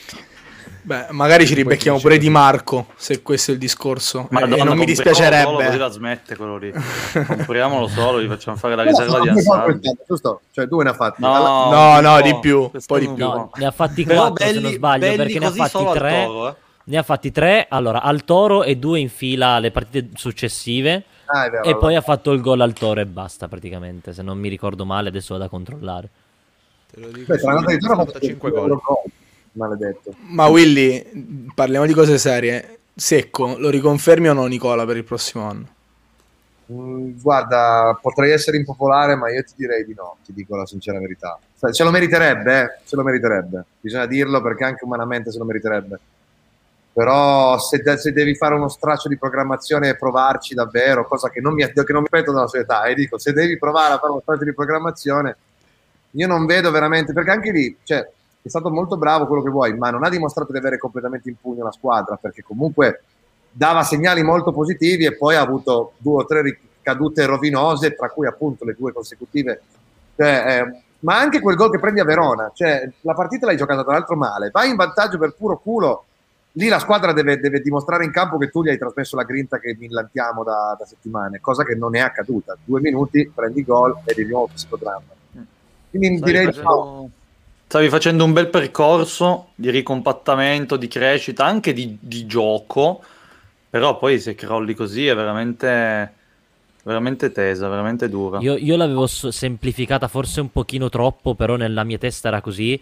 [0.87, 4.27] Beh, magari ci ribecchiamo pure di Marco, se questo è il discorso.
[4.31, 5.77] Madonna, non mi compriamolo solo, così dispiacerebbe.
[5.79, 6.73] la smette quello lì.
[7.27, 9.63] Compriamolo solo, gli facciamo fare la riserva di due Ansaldi.
[9.73, 10.41] quest'anno, giusto?
[10.51, 11.23] Cioè due ne ha fatti.
[11.23, 13.17] No, No, no, di più, poi di più.
[13.25, 13.35] no.
[13.35, 16.25] No, ne ha fatti 4 se non sbaglio, perché ne ha fatti solo al 3.
[16.27, 16.55] Toro, eh.
[16.87, 21.03] Ne ha fatti 3, allora al Toro e 2 in fila le partite successive.
[21.25, 21.77] Ah, vero, E allora.
[21.79, 25.09] poi ha fatto il gol al Toro e basta praticamente, se non mi ricordo male,
[25.09, 26.11] adesso vado a controllare.
[26.93, 28.69] Te lo dico di Torino ha fatto 65 5 gol.
[28.69, 28.79] gol.
[29.55, 30.15] Maledetto.
[30.29, 32.79] Ma Willy, parliamo di cose serie.
[32.95, 35.67] Secco, lo riconfermi o no Nicola per il prossimo anno?
[36.73, 40.99] Mm, guarda, potrei essere impopolare, ma io ti direi di no, ti dico la sincera
[40.99, 41.39] verità.
[41.71, 43.65] Se lo meriterebbe, eh, se lo meriterebbe.
[43.81, 45.99] Bisogna dirlo perché anche umanamente se lo meriterebbe.
[46.93, 51.41] Però se, de- se devi fare uno straccio di programmazione e provarci davvero, cosa che
[51.41, 53.99] non mi, che non mi ripeto dalla sua età, e dico, se devi provare a
[53.99, 55.37] fare uno straccio di programmazione,
[56.13, 58.09] io non vedo veramente, perché anche lì, cioè,
[58.45, 61.37] è stato molto bravo quello che vuoi, ma non ha dimostrato di avere completamente in
[61.41, 63.05] pugno la squadra, perché comunque
[63.51, 68.27] dava segnali molto positivi e poi ha avuto due o tre ricadute rovinose, tra cui
[68.27, 69.63] appunto le due consecutive.
[70.15, 73.83] Cioè, eh, ma anche quel gol che prendi a Verona, cioè la partita l'hai giocata
[73.83, 76.05] tra l'altro male, vai in vantaggio per puro culo,
[76.53, 79.59] lì la squadra deve, deve dimostrare in campo che tu gli hai trasmesso la grinta
[79.59, 82.55] che millantiamo da, da settimane, cosa che non è accaduta.
[82.63, 85.13] Due minuti, prendi gol e di nuovo psicodramma.
[85.89, 87.11] Quindi Stavi direi di no.
[87.75, 93.03] Stavi facendo un bel percorso di ricompattamento, di crescita, anche di, di gioco,
[93.69, 96.13] però poi se crolli così è veramente,
[96.85, 98.39] veramente tesa, veramente dura.
[98.39, 102.81] Io, io l'avevo semplificata forse un pochino troppo, però nella mia testa era così.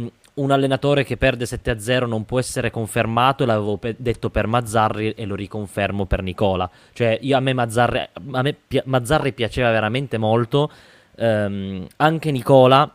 [0.00, 5.12] Mm, Un allenatore che perde 7-0 non può essere confermato, l'avevo pe- detto per Mazzarri
[5.12, 6.68] e lo riconfermo per Nicola.
[6.92, 7.98] Cioè, io, a me, Mazzarri,
[8.32, 10.72] a me pi- Mazzarri piaceva veramente molto,
[11.14, 12.92] ehm, anche Nicola,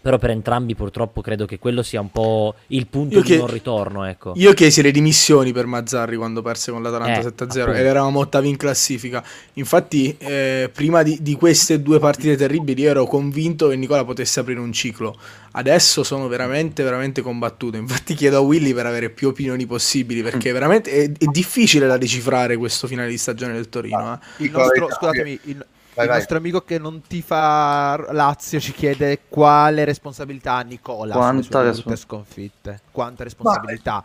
[0.00, 3.36] Però per entrambi purtroppo credo che quello sia un po' il punto Io di che-
[3.38, 4.32] non ritorno, ecco.
[4.36, 7.78] Io chiesi le dimissioni per Mazzarri quando perse con l'Atalanta Eh, 7-0 appunto.
[7.80, 9.22] ed eravamo ottavi in classifica.
[9.54, 14.40] Infatti, eh, prima di, di queste due partite terribili, io ero convinto che Nicola potesse
[14.40, 15.16] aprire un ciclo.
[15.52, 17.76] Adesso sono veramente, veramente combattuto.
[17.76, 21.96] Infatti, chiedo a Willy per avere più opinioni possibili perché veramente è, è difficile da
[21.98, 24.14] decifrare questo finale di stagione del Torino.
[24.38, 24.44] eh.
[24.44, 25.66] Il nostro, scusatemi, il,
[25.98, 26.18] Vai, il vai.
[26.20, 32.00] nostro amico che non ti fa Lazio ci chiede quale responsabilità ha Nicola Quanta respons-
[32.00, 32.80] sconfitte.
[32.92, 34.02] Quanta responsabilità.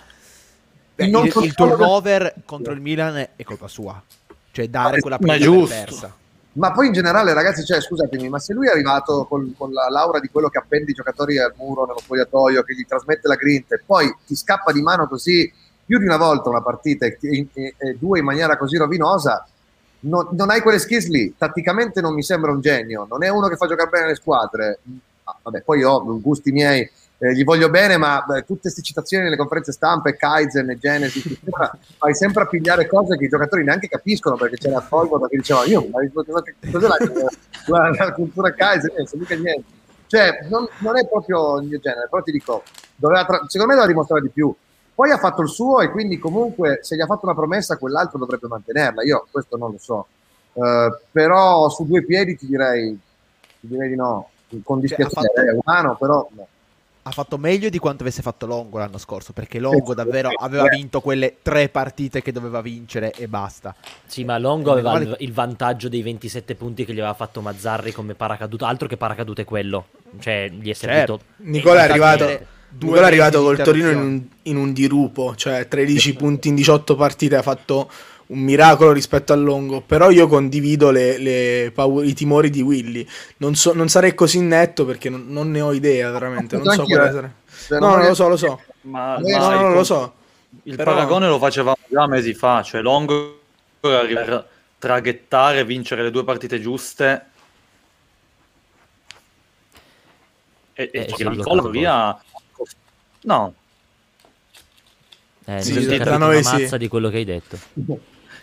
[0.96, 4.02] Beh, il, il turnover contro il Milan è- colpa sua.
[4.52, 5.76] Cioè dare Ma- quella ma è partita per giusto.
[5.76, 6.16] persa.
[6.54, 9.88] Ma poi in generale, ragazzi, cioè, scusatemi, ma se lui è arrivato col- con la
[9.90, 13.36] laurea di quello che appende i giocatori al muro nello spogliatoio, che gli trasmette la
[13.36, 15.52] grinta, e poi ti scappa di mano così
[15.86, 19.48] più di una volta una partita e- e- e due in maniera così rovinosa,
[20.04, 21.36] non, non hai quelle skills lì.
[21.38, 24.80] Tatticamente non mi sembra un genio, non è uno che fa giocare bene le squadre.
[25.24, 29.24] Ah, vabbè, poi ho gusti miei, eh, gli voglio bene, ma beh, tutte queste citazioni
[29.24, 31.40] nelle conferenze stampa, e Kaizen e Genesis,
[31.98, 35.64] fai sempre a pigliare cose che i giocatori neanche capiscono perché c'era Folgota che diceva
[35.64, 36.98] io ma cos'è la,
[37.68, 39.64] la, la cultura Kaizen eh, non mica niente
[40.08, 42.64] cioè non, non è proprio il mio genere però ti dico
[43.00, 44.54] tra- secondo me doveva dimostrare di più
[44.96, 48.20] poi ha fatto il suo e quindi comunque se gli ha fatto una promessa quell'altro
[48.20, 50.08] dovrebbe mantenerla io questo non lo so
[50.54, 52.98] Eh, però su due piedi ti direi
[53.60, 54.30] ti direi di no
[54.64, 56.48] con dispiacere Cioè, fatto- umano però no.
[57.06, 60.70] Ha fatto meglio di quanto avesse fatto Longo l'anno scorso, perché Longo Sì, davvero aveva
[60.70, 63.76] vinto quelle tre partite che doveva vincere e basta.
[64.06, 67.42] Sì, ma Longo aveva Male- il, il vantaggio dei 27 punti che gli aveva fatto
[67.42, 69.88] Mazzarri come paracaduta, altro che paracadute quello.
[70.18, 71.18] Cioè, gli è servito...
[71.18, 71.44] Certo.
[71.50, 75.68] Nicola è arrivato, infatti, due è arrivato col Torino in un, in un dirupo, cioè
[75.68, 77.90] 13 punti in 18 partite, ha fatto
[78.28, 83.06] un miracolo rispetto al Longo, però io condivido le, le paure- i timori di Willy,
[83.38, 86.84] non, so- non sarei così netto perché non, non ne ho idea veramente, non so
[86.86, 87.12] quale eh.
[87.12, 87.34] sarà.
[87.80, 89.86] No, non no, lo so, lo so, Ma, No, ma no, il no, lo con-
[89.86, 90.14] so.
[90.64, 93.40] Il Però- paragone lo facevamo già mesi fa, cioè Longo
[93.80, 94.48] per
[94.80, 97.26] traghettare, vincere le due partite giuste
[100.74, 102.20] e, e Eh, cioè, via
[103.26, 103.56] no,
[105.46, 106.52] Eh, Sì, sì, capito tra una noi sì.
[106.52, 107.60] mazza di quello che hai detto.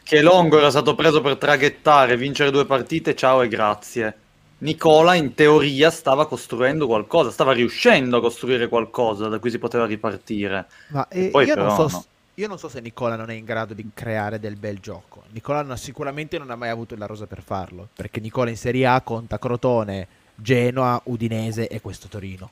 [0.02, 4.18] che Longo era stato preso per traghettare, vincere due partite, ciao e grazie.
[4.58, 9.86] Nicola in teoria stava costruendo qualcosa, stava riuscendo a costruire qualcosa da cui si poteva
[9.86, 10.68] ripartire.
[10.88, 12.04] Ma eh, io, non so, no.
[12.34, 15.24] io non so se Nicola non è in grado di creare del bel gioco.
[15.30, 18.86] Nicola non- sicuramente non ha mai avuto la rosa per farlo, perché Nicola in Serie
[18.86, 22.50] A conta Crotone, Genoa, Udinese e questo Torino.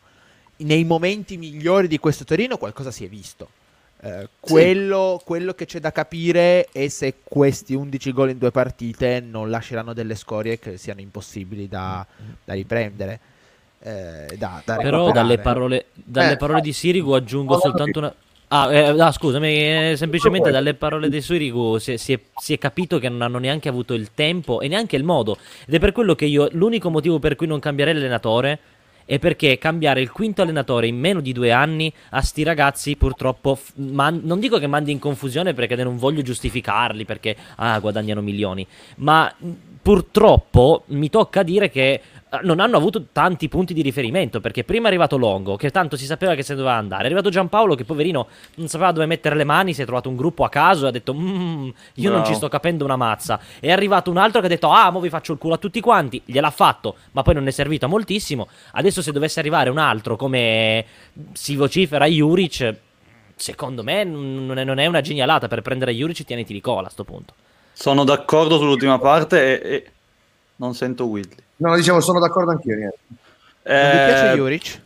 [0.61, 3.49] Nei momenti migliori di questo Torino qualcosa si è visto.
[4.01, 9.21] Eh, quello, quello che c'è da capire è se questi 11 gol in due partite
[9.21, 12.07] non lasceranno delle scorie che siano impossibili da,
[12.45, 13.21] da riprendere.
[13.81, 18.15] eh, da, da Però dalle parole, dalle Eh, parole di Sirigu aggiungo soltanto una...
[18.51, 22.55] Ah, eh, ah, scusami, eh, semplicemente dalle parole di Sirigu si, è- si è, si
[22.55, 25.37] è capito che non hanno neanche avuto il tempo e neanche il modo.
[25.67, 28.59] Ed è per quello che io, l'unico motivo per cui non cambierei l'allenatore
[29.09, 33.55] è perché cambiare il quinto allenatore in meno di due anni a sti ragazzi purtroppo
[33.55, 38.21] f- man- non dico che mandi in confusione perché non voglio giustificarli perché ah, guadagnano
[38.21, 38.67] milioni,
[38.97, 39.35] ma
[39.81, 42.03] purtroppo mi tocca dire che
[42.43, 46.05] non hanno avuto tanti punti di riferimento perché prima è arrivato Longo che tanto si
[46.05, 49.45] sapeva che se doveva andare, è arrivato Giampaolo che poverino non sapeva dove mettere le
[49.45, 52.27] mani, si è trovato un gruppo a caso e ha detto "Mm, io non Bravo.
[52.27, 53.41] ci sto capendo una mazza.
[53.61, 55.81] È arrivato un altro che ha detto ah, mo vi faccio il culo a tutti
[55.81, 58.49] quanti, gliel'ha fatto, ma poi non è servito a moltissimo.
[58.73, 60.85] Adesso se dovesse arrivare un altro come
[61.33, 62.75] si vocifera Juric,
[63.37, 67.05] secondo me non è, non è una genialata per prendere Juric tieniti Nicola a sto
[67.05, 67.35] punto.
[67.73, 69.91] Sono d'accordo sull'ultima parte e, e
[70.57, 71.47] non sento Willy.
[71.59, 72.99] No dicevo sono d'accordo anch'io niente.
[73.09, 74.81] Non vi piace Eh, Juric?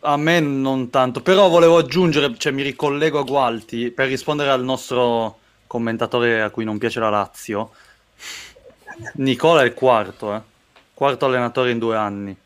[0.00, 4.64] A me non tanto, però volevo aggiungere, cioè mi ricollego a Gualti per rispondere al
[4.64, 7.70] nostro commentatore a cui non piace la Lazio.
[9.14, 10.40] Nicola è il quarto, eh.
[10.94, 12.36] Quarto allenatore in due anni.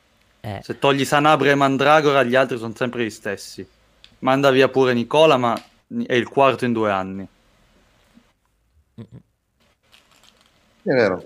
[0.40, 3.66] Eh, Se togli Sanabria e Mandragora, gli altri sono sempre gli stessi.
[4.20, 5.54] Manda via pure Nicola, ma
[6.06, 7.26] è il quarto in due anni.
[10.82, 11.22] È vero.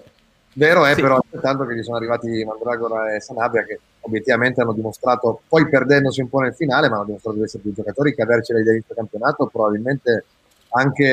[0.58, 1.02] Vero è Sì.
[1.02, 6.20] però altrettanto che gli sono arrivati Mandragora e Sanabria che obiettivamente hanno dimostrato, poi perdendosi
[6.20, 8.92] un po' nel finale, ma hanno dimostrato di essere più giocatori che avercela da inizio
[8.94, 10.24] campionato probabilmente
[10.70, 11.04] anche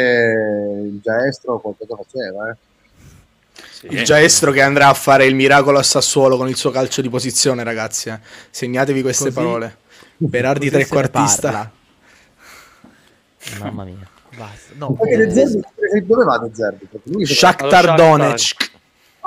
[0.83, 2.49] il Giaestro qualcosa faceva.
[2.49, 2.55] Eh.
[3.95, 7.09] Il Giaestro che andrà a fare il miracolo a Sassuolo con il suo calcio di
[7.09, 8.09] posizione, ragazzi.
[8.09, 8.19] eh.
[8.49, 9.77] Segnatevi queste Così- parole.
[10.17, 11.71] Berardi trequartista.
[13.59, 14.09] mamma mia.
[14.35, 14.73] Basta.
[14.73, 16.89] No, eh, Zerbi, eh, dove va De Zerbi?
[17.25, 17.93] Shakhtar.
[17.95, 18.73] Donetsk.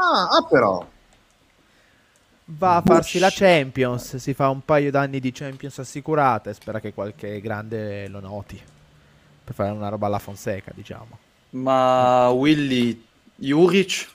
[0.00, 0.86] Ah, ah, però
[2.50, 6.94] va a farsi la Champions, si fa un paio d'anni di Champions assicurate, spera che
[6.94, 8.60] qualche grande lo noti,
[9.44, 11.18] per fare una roba alla Fonseca, diciamo.
[11.50, 13.04] Ma Willy
[13.36, 14.08] Juric?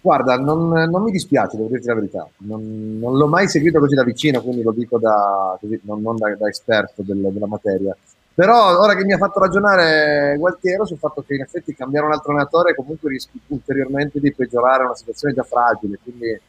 [0.00, 2.28] Guarda, non, non mi dispiace, devo dirti la verità.
[2.38, 6.16] Non, non l'ho mai seguito così da vicino, quindi lo dico da, così, non, non
[6.16, 7.96] da, da esperto del- della materia.
[8.38, 12.12] Però ora che mi ha fatto ragionare Gualtiero sul fatto che in effetti cambiare un
[12.12, 16.40] altro allenatore comunque rischi ulteriormente di peggiorare una situazione già fragile, quindi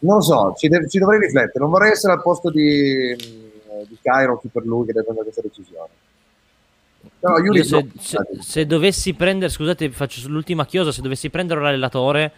[0.00, 1.60] non lo so, ci, de- ci dovrei riflettere.
[1.60, 5.42] Non vorrei essere al posto di, di Cairo, chi per lui che deve prendere questa
[5.42, 5.90] decisione.
[7.20, 7.90] Però Io Juric se, no.
[8.00, 12.32] se- se dovessi prendere, scusate, faccio sull'ultima chiosa, se dovessi prendere un allenatore,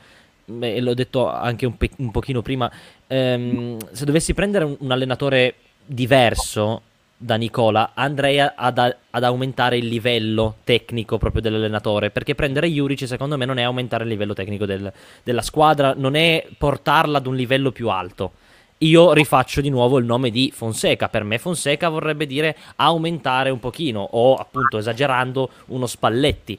[0.45, 2.71] e l'ho detto anche un, pe- un pochino prima,
[3.07, 5.55] ehm, se dovessi prendere un, un allenatore
[5.87, 6.83] diverso
[7.21, 13.37] da Nicola, andrei ad, ad aumentare il livello tecnico proprio dell'allenatore, perché prendere Juric secondo
[13.37, 14.93] me non è aumentare il livello tecnico del-
[15.25, 18.33] della squadra, non è portarla ad un livello più alto.
[18.79, 21.09] Io rifaccio di nuovo il nome di Fonseca.
[21.09, 26.57] Per me Fonseca vorrebbe dire aumentare un pochino o appunto esagerando uno Spalletti.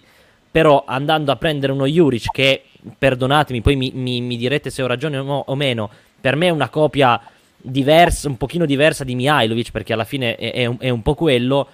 [0.51, 2.63] Però andando a prendere uno Juric che,
[2.97, 5.89] perdonatemi, poi mi, mi- mi direte se ho ragione o, o meno,
[6.19, 7.21] per me è una copia
[7.61, 11.15] diversa, un pochino diversa di Mihailovic perché alla fine è, è un, è un po'
[11.15, 11.67] quello.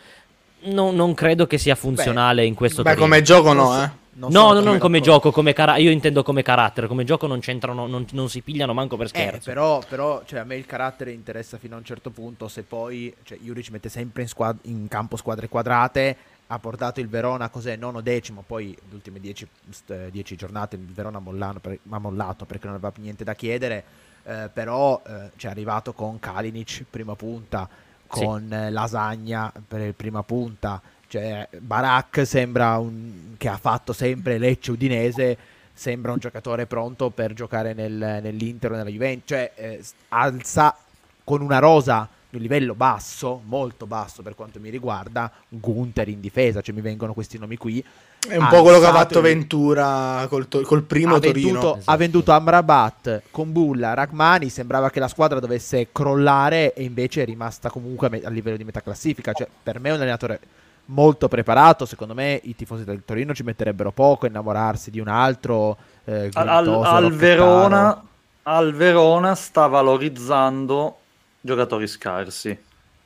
[0.63, 3.05] Non, non credo che sia funzionale in questo Beh, Torino.
[3.07, 3.89] come gioco no, eh.
[4.13, 6.87] non no, no, non come gioco, come cara- io intendo come carattere.
[6.87, 9.43] Come gioco non c'entrano, non, non si pigliano manco per Eh, scherzo.
[9.43, 12.47] però, però cioè, a me il carattere interessa fino a un certo punto.
[12.47, 16.15] Se poi cioè, Juric mette sempre in, squad- in campo squadre quadrate,
[16.47, 18.43] ha portato il Verona cos'è nono decimo.
[18.45, 22.45] Poi le ultime dieci, st- eh, dieci giornate il Verona ha mollano per- ha mollato
[22.45, 23.83] perché non aveva niente da chiedere.
[24.25, 27.67] Eh, però eh, cioè, è arrivato con Kalinic prima punta,
[28.11, 28.23] Sì.
[28.23, 30.81] con eh, Lasagna per prima punta.
[31.07, 35.37] Cioè, Barak sembra un, che ha fatto sempre Lecce Udinese
[35.75, 40.75] sembra un giocatore pronto per giocare nel, nell'Inter o nella Juventus, cioè eh, alza
[41.23, 46.19] con una rosa di un livello basso, molto basso per quanto mi riguarda, Gunther in
[46.19, 47.83] difesa, cioè mi vengono questi nomi qui.
[48.27, 51.45] È un po' quello che ha fatto Ventura col, to- col primo ha Torino.
[51.51, 51.91] venduto, Esatto.
[51.91, 57.69] ha venduto Amrabat, Combulla, Rachmani, sembrava che la squadra dovesse crollare e invece è rimasta
[57.69, 60.39] comunque a, me- a livello di metà classifica, cioè per me è un allenatore
[60.87, 65.07] molto preparato, secondo me i tifosi del Torino ci metterebbero poco a innamorarsi di un
[65.07, 66.47] altro eh, Al,
[66.83, 67.11] al-.
[67.13, 68.03] Verona,
[68.43, 70.97] al Verona sta valorizzando
[71.45, 72.57] giocatori scarsi.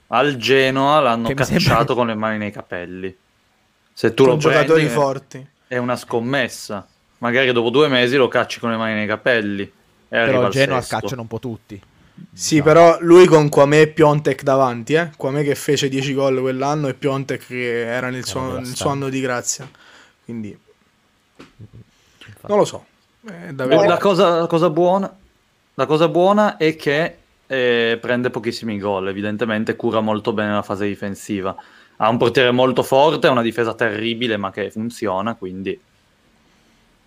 [0.07, 3.15] Al Genoa l'hanno Che cacciato sembra- con le mani nei capelli.
[3.93, 5.47] Se tu Con lo giocatori prendi, forti.
[5.67, 6.87] è una scommessa.
[7.19, 9.61] Magari dopo due mesi lo cacci con le mani nei capelli.
[9.63, 9.71] E
[10.07, 10.97] Però al Genoa sesto.
[10.97, 11.79] scacciano un po' tutti.
[12.33, 15.11] Sì, però lui con Quame e Piontek davanti, eh?
[15.15, 19.09] Quame che fece 10 gol quell'anno e Piontek che era nel suo, nel suo anno
[19.09, 19.69] di grazia.
[20.25, 20.57] Quindi
[22.47, 22.85] non lo so.
[23.25, 23.87] È da Oh, vedere.
[23.87, 25.13] La cosa, la cosa buona,
[25.75, 27.17] la cosa buona è che
[27.51, 31.55] eh, prende pochissimi gol, evidentemente cura molto bene la fase difensiva.
[31.97, 35.77] Ha un portiere molto forte, ha una difesa terribile ma che funziona, quindi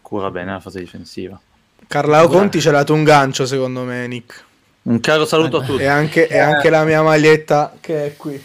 [0.03, 1.41] cura bene la fase difensiva.
[1.87, 4.45] Carlao Conti c'è dato un gancio secondo me, Nick.
[4.83, 5.83] Un caro saluto a tutti.
[5.83, 8.43] E anche, e anche la mia maglietta che è qui.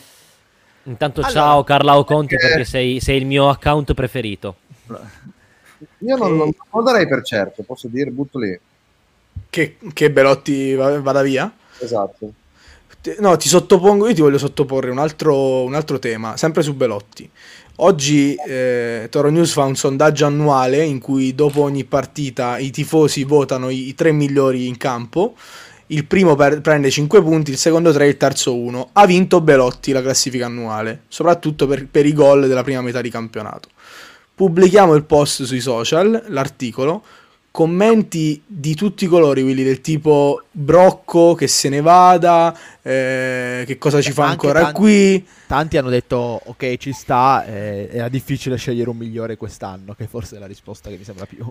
[0.83, 4.57] Intanto Allora- ciao Carlao Conti perché sei, sei il mio account preferito.
[5.99, 8.57] Io non, non lo darei per certo, posso dire, butto lì.
[9.49, 11.51] Che, che Belotti va- vada via.
[11.79, 12.33] Esatto.
[13.19, 17.29] No, ti sottopongo, io ti voglio sottoporre un altro, un altro tema, sempre su Belotti.
[17.79, 23.23] Oggi eh, Toro News fa un sondaggio annuale in cui dopo ogni partita i tifosi
[23.23, 25.35] votano i, i tre migliori in campo.
[25.87, 28.89] Il primo per- prende 5 punti, il secondo 3 il terzo 1.
[28.93, 33.09] Ha vinto Belotti la classifica annuale, soprattutto per, per i gol della prima metà di
[33.09, 33.69] campionato.
[34.35, 37.03] Pubblichiamo il post sui social, l'articolo,
[37.57, 43.79] commenti di tutti i colori, quelli del tipo Brocco che se ne vada, eh, che
[43.79, 45.27] cosa ci fa Anche ancora tanti- qui.
[45.47, 50.35] Tanti hanno detto ok ci sta, eh, era difficile scegliere un migliore quest'anno, che forse
[50.35, 51.49] è la risposta che mi sembra più,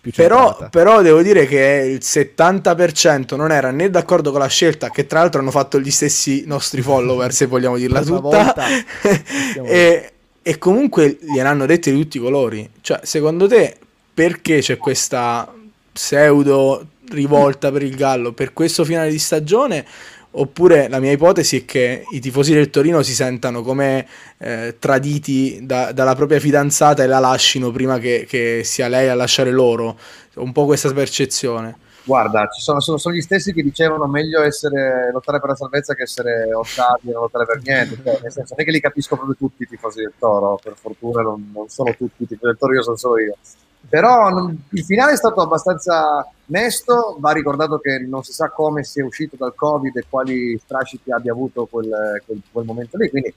[0.00, 4.88] più Però, però devo dire che il 70% non era né d'accordo con la scelta,
[4.88, 8.20] che tra l'altro hanno fatto gli stessi nostri follower, se vogliamo dirla tutta.
[8.20, 8.64] volta,
[9.62, 12.66] e, e comunque gliel'hanno detto di tutti i colori.
[12.80, 13.76] Cioè, secondo te,
[14.14, 15.52] perché c'è questa
[15.92, 19.84] pseudo rivolta per il Gallo per questo finale di stagione?
[20.36, 24.04] Oppure la mia ipotesi è che i tifosi del Torino si sentano come
[24.38, 29.14] eh, traditi da- dalla propria fidanzata e la lasciano prima che, che sia lei a
[29.14, 29.96] lasciare loro.
[30.34, 31.78] Un po' questa percezione.
[32.02, 36.02] Guarda, sono, sono, sono gli stessi che dicevano meglio essere, lottare per la salvezza che
[36.02, 37.96] essere ottavi e non lottare per niente.
[38.02, 40.74] Cioè, nel senso, non è che li capisco proprio tutti i tifosi del Toro, per
[40.78, 43.36] fortuna non, non sono tutti i tifosi del Toro, io sono solo io.
[43.88, 48.84] Però non- il finale è stato abbastanza mesto, va ricordato che non si sa come
[48.84, 53.32] sia uscito dal Covid e quali strascichi abbia avuto quel, quel- quel momento lì, quindi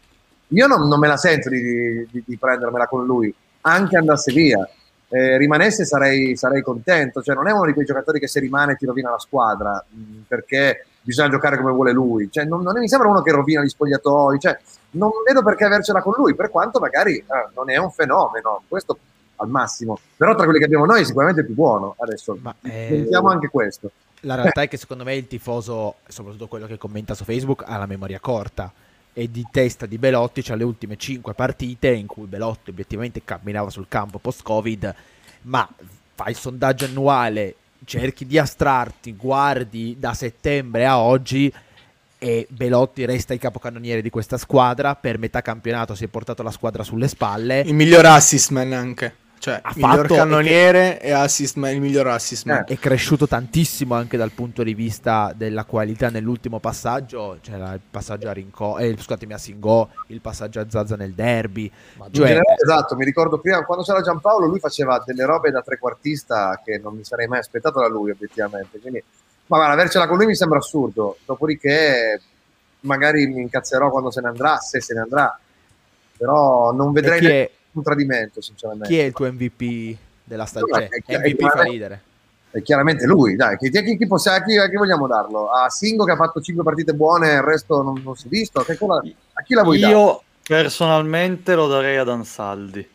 [0.49, 4.67] io non, non me la sento di, di- di prendermela con lui, anche andasse via.
[5.09, 8.75] Eh, rimanesse sarei, sarei contento, cioè non è uno di quei giocatori che se rimane
[8.75, 12.89] ti rovina la squadra, mh, perché bisogna giocare come vuole lui, cioè, non, non mi
[12.89, 14.59] sembra uno che rovina gli spogliatoi, cioè,
[14.91, 17.25] non vedo perché avercela con lui, per quanto magari eh,
[17.55, 18.97] non è un fenomeno, questo
[19.37, 22.55] al massimo, però tra quelli che abbiamo noi è sicuramente il più buono, adesso Ma,
[22.61, 23.91] eh, pensiamo anche questo.
[24.21, 27.77] La realtà è che secondo me il tifoso, soprattutto quello che commenta su Facebook, ha
[27.77, 28.71] la memoria corta.
[29.13, 33.71] E di testa di Belotti c'ha le ultime 5 partite in cui Belotti obiettivamente camminava
[33.71, 34.93] sul campo post-Covid,
[35.43, 35.67] ma
[36.13, 41.51] fai il sondaggio annuale, cerchi di astrarti, guardi da settembre a oggi
[42.19, 44.95] e Belotti resta il capocannoniere di questa squadra.
[44.95, 47.61] Per metà campionato si è portato la squadra sulle spalle.
[47.61, 49.25] Il miglior assist man anche.
[49.39, 52.63] Cioè, Ha il miglior fatto- cannoniere e assist man, il miglior assist man.
[52.67, 52.73] Eh.
[52.73, 58.27] è cresciuto tantissimo anche dal punto di vista della qualità nell'ultimo passaggio, c'era il passaggio
[58.29, 62.95] a Rinco, eh, scusatemi a Singò, il passaggio a Zazza nel derby, Cioè- generale, esatto,
[62.95, 67.03] mi ricordo prima quando c'era Giampaolo, lui faceva delle robe da trequartista che non mi
[67.03, 68.79] sarei mai aspettato da lui, obiettivamente.
[68.79, 69.03] Quindi,
[69.47, 71.17] ma guarda, avercela con lui mi sembra assurdo.
[71.25, 72.19] Dopodiché,
[72.81, 75.39] magari mi incazzerò quando se ne andrà, se se ne andrà,
[76.17, 78.87] però non vedrei chi nessun tradimento, sinceramente.
[78.87, 80.89] chi è il tuo MVP della stagione?
[81.05, 82.01] È MVP fa ridere.
[82.49, 83.57] È chiaramente lui, dai.
[83.57, 85.49] Chi, chi, chi, possiamo- chi- chi vogliamo darlo?
[85.49, 88.29] A Singo che ha fatto 5 partite buone e il resto non, non si è
[88.29, 88.61] visto?
[88.63, 89.01] Che cosa-
[89.33, 89.93] a chi la vuoi dare?
[89.93, 92.87] Io personalmente lo darei ad Ansaldi.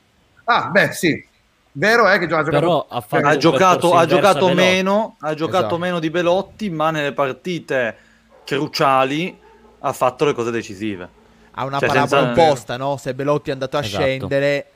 [0.44, 1.26] Ah, beh, sì.
[1.74, 5.34] Vero è che ha giocato Però ha fatto Ha un giocato, ha giocato meno, ha
[5.34, 5.78] giocato Esatto.
[5.78, 7.96] meno di Belotti, ma nelle partite
[8.44, 9.38] cruciali
[9.78, 11.20] ha fatto le cose decisive.
[11.54, 12.96] Ha una Cioè, parabola senza- opposta, no?
[12.96, 14.02] Se Belotti è andato a Esatto.
[14.02, 14.66] scendere,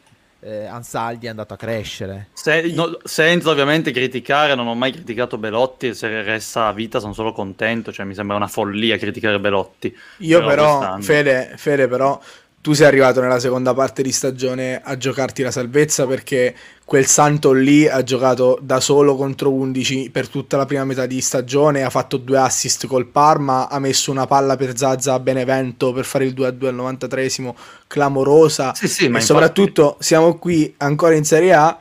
[0.40, 2.28] eh, Ansaldi è andato a crescere.
[2.34, 7.00] Se- no, senza ovviamente criticare, non ho mai criticato Belotti e se resta a vita
[7.00, 9.96] sono solo contento, cioè mi sembra una follia criticare Belotti.
[10.18, 11.00] Io Però però.
[11.00, 12.20] Fede, Fede, però,
[12.66, 16.52] tu sei arrivato nella seconda parte di stagione a giocarti la salvezza perché
[16.84, 21.20] quel santo lì ha giocato da solo contro 11 per tutta la prima metà di
[21.20, 25.92] stagione, ha fatto due assist col Parma, ha messo una palla per Zazza a Benevento
[25.92, 27.54] per fare il 2-2 al 93esimo,
[27.86, 28.74] clamorosa.
[28.74, 31.78] Sì, sì, ma e infatti- soprattutto siamo qui ancora in Serie A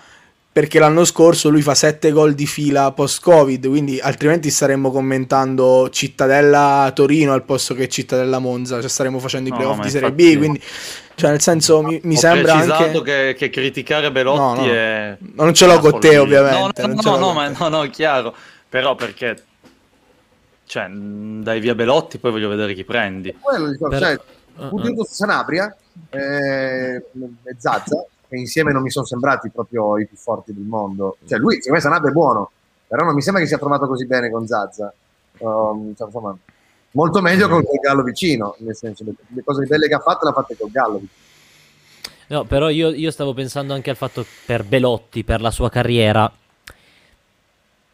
[0.55, 6.89] perché l'anno scorso lui fa 7 gol di fila post-Covid, quindi altrimenti staremmo commentando Cittadella
[6.95, 10.13] Torino al posto che Cittadella Monza, cioè staremmo facendo i No, playoff ma di Serie
[10.13, 10.61] B, quindi
[11.15, 14.71] cioè nel senso mi, mi sembra anche che, che criticare Belotti No, no.
[14.71, 15.17] è...
[15.33, 18.33] Non ce l'ho con te, ovviamente, No, no, no, no, ma no, no, è chiaro.
[18.69, 19.43] Però perché...
[20.65, 23.35] Cioè, dai via Belotti, poi voglio vedere chi prendi.
[23.41, 24.19] quello discorso, Però- cioè,
[24.71, 25.05] Uh-uh.
[25.05, 25.75] Sanabria
[26.11, 28.05] eh, e Zazza,
[28.35, 31.17] che insieme non mi sono sembrati proprio i più forti del mondo.
[31.25, 32.51] Cioè, lui, secondo me Sanabria è buono,
[32.87, 34.93] però non mi sembra che sia trovato così bene con Zazza.
[35.37, 36.35] Um, cioè, insomma,
[36.91, 40.25] molto meglio con il Gallo vicino, nel senso, le, le cose belle che ha fatto
[40.25, 41.01] le ha fatte col Gallo.
[42.27, 46.31] No, però io, io stavo pensando anche al fatto per Belotti, per la sua carriera.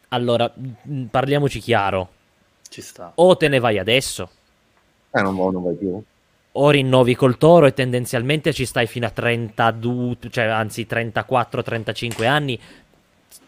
[0.08, 2.08] Allora, mh, parliamoci chiaro.
[2.68, 3.12] Ci sta.
[3.16, 4.30] O te ne vai adesso,
[5.10, 6.02] Eh, non, vuoi- non vai più.
[6.52, 12.58] O rinnovi col Toro e tendenzialmente ci stai fino a 32, cioè anzi 34-35 anni,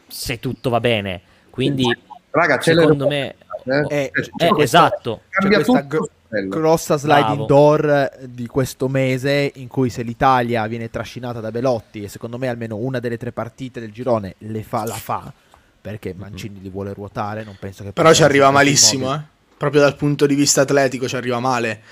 [0.07, 1.20] se tutto va bene.
[1.50, 1.84] Quindi,
[2.30, 3.34] Raga, secondo me...
[3.64, 3.86] eh.
[3.88, 5.22] Eh, Cioè, Eh, esatto.
[5.28, 6.09] Cambia C'è questa tutto.
[6.48, 7.46] Grossa sliding Bravo.
[7.46, 12.48] door di questo mese in cui se l'Italia viene trascinata da Belotti e secondo me
[12.48, 15.32] almeno una delle tre partite del girone le fa, la fa
[15.80, 19.20] perché Mancini li vuole ruotare, non penso che Però ci arriva malissimo, eh.
[19.57, 21.82] Proprio dal punto di vista atletico ci arriva male.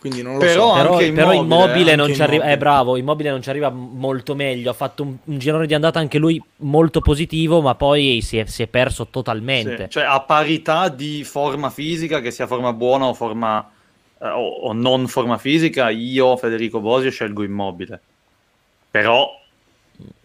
[0.00, 0.80] Quindi non lo Però so.
[0.80, 3.68] Però, anche però Immobile, Immobile eh, non ci arriva, è bravo, Immobile non ci arriva
[3.68, 8.22] molto meglio, ha fatto un, un girone di andata anche lui molto positivo, ma poi
[8.22, 9.84] si è, si è perso totalmente.
[9.84, 13.70] Sì, Cioè, a parità di forma fisica, che sia forma buona o forma
[14.18, 18.00] eh, o, o non forma fisica, io, Federico Bosio, scelgo immobile.
[18.90, 19.30] Però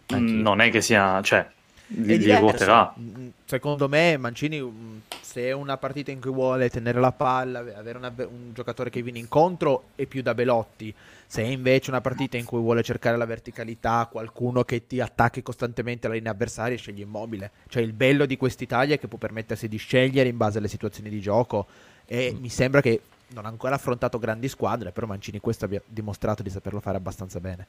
[0.06, 0.38] Anch'io.
[0.38, 1.46] mh, non è che sia, cioè,
[1.88, 2.94] li, ruoterà.
[2.98, 7.60] Mm, Secondo me Mancini mm, se è una partita in cui vuole tenere la palla,
[7.60, 10.92] avere una- un giocatore che viene incontro è più da Belotti.
[11.28, 15.42] Se è invece una partita in cui vuole cercare la verticalità, qualcuno che ti attacchi
[15.42, 17.50] costantemente alla linea avversaria, sceglie immobile.
[17.68, 21.08] Cioè il bello di quest'Italia è che può permettersi di scegliere in base alle situazioni
[21.10, 21.66] di gioco
[22.06, 22.40] e Mm.
[22.40, 26.50] mi sembra che non ha ancora affrontato grandi squadre, però Mancini questo abbia dimostrato di
[26.50, 27.66] saperlo fare abbastanza bene.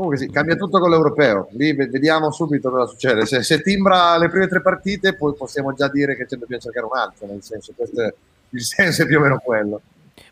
[0.00, 1.48] Comunque sì, cambia tutto con l'europeo.
[1.58, 3.26] Lì ve- vediamo subito cosa succede.
[3.26, 6.62] Se, se timbra le prime tre partite, poi possiamo già dire che ce ne dobbiamo
[6.62, 7.26] cercare un altro.
[7.26, 8.14] Nel senso, questo è,
[8.48, 9.82] il senso è più o meno quello.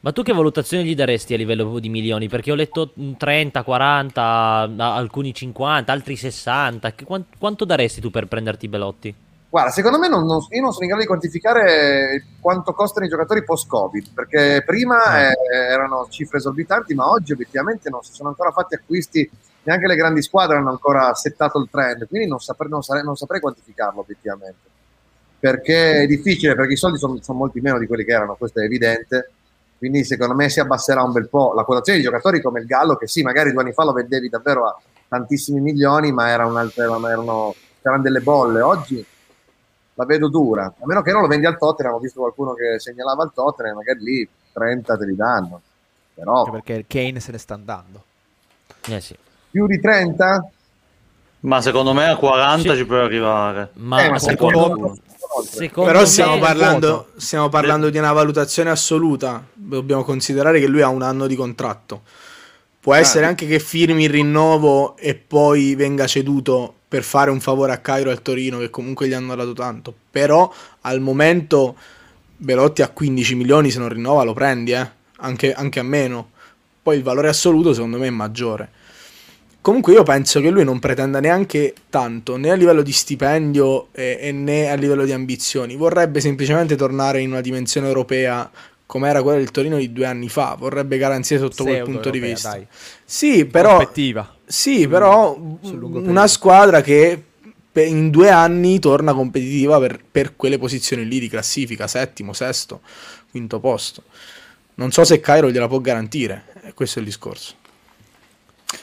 [0.01, 2.31] Ma tu che valutazione gli daresti a livello di milioni?
[2.31, 6.95] Perché ho letto mm, 30, 40, a- alcuni 50, altri 60.
[6.95, 9.15] Che- quan- quanto daresti tu per prenderti Belotti?
[9.51, 13.11] Guarda, secondo me non, non- io non sono in grado di quantificare quanto costano i
[13.11, 18.51] giocatori post-Covid, perché prima eh, erano cifre esorbitanti, ma oggi obiettivamente non si sono ancora
[18.51, 19.31] fatti acquisti,
[19.69, 23.17] neanche le grandi squadre hanno ancora settato il trend, quindi non, sapre- non sare- non
[23.17, 24.67] saprei quantificarlo obiettivamente.
[25.39, 28.61] Perché è difficile, perché i soldi sono, sono molti meno di quelli che erano, questo
[28.61, 29.31] è evidente.
[29.77, 32.97] Quindi secondo me si abbasserà un bel po' la quotazione di giocatori come il Gallo,
[32.97, 36.85] che sì, magari due anni fa lo vendevi davvero a tantissimi milioni, ma era un'altra-
[36.85, 38.61] erano, erano- c'erano delle bolle.
[38.63, 39.05] Oggi
[39.95, 42.81] la vedo dura, a meno che non lo vendi al Tottenham, ho visto qualcuno che
[42.81, 45.61] segnalava al Tottenham, magari lì 30 te li danno,
[46.15, 48.03] però perché Kane se ne sta andando.
[48.87, 49.17] Eh sì.
[49.59, 50.51] Più di 30?
[51.41, 52.79] Ma secondo me a 40 Sì.
[52.79, 53.71] ci puoi arrivare.
[53.75, 54.97] Ma, Eh, ma secondo,
[55.45, 59.45] secondo- Però me stiamo parlando, stiamo parlando di una valutazione assoluta.
[59.53, 62.03] Dobbiamo considerare che lui ha un anno di contratto.
[62.81, 63.29] Può essere Ah.
[63.29, 68.09] anche che firmi il rinnovo e poi venga ceduto per fare un favore a Cairo
[68.11, 69.93] e al Torino, che comunque gli hanno dato tanto.
[70.11, 70.51] Però
[70.83, 71.75] al momento
[72.37, 74.89] Belotti a 15 milioni, se non rinnova, lo prendi, eh?
[75.19, 76.31] anche, anche a meno.
[76.83, 78.71] Poi il valore assoluto secondo me è maggiore.
[79.61, 84.19] Comunque io penso che lui non pretenda neanche tanto, né a livello di stipendio eh,
[84.21, 85.77] e né a livello di ambizioni.
[85.77, 88.51] Vorrebbe semplicemente tornare in una dimensione europea
[88.87, 90.57] come era quella del Torino di due anni fa.
[90.59, 92.53] Vorrebbe garanzie sotto quel Pseudo punto di vista.
[92.53, 92.67] dai.
[93.05, 93.91] Sì, però,
[94.47, 97.25] sì, però una squadra che
[97.75, 102.81] in due anni torna competitiva per, per quelle posizioni lì di classifica, settimo, sesto,
[103.31, 104.05] quinto posto.
[104.77, 107.55] Non so se Cairo gliela può garantire, eh, questo è il discorso.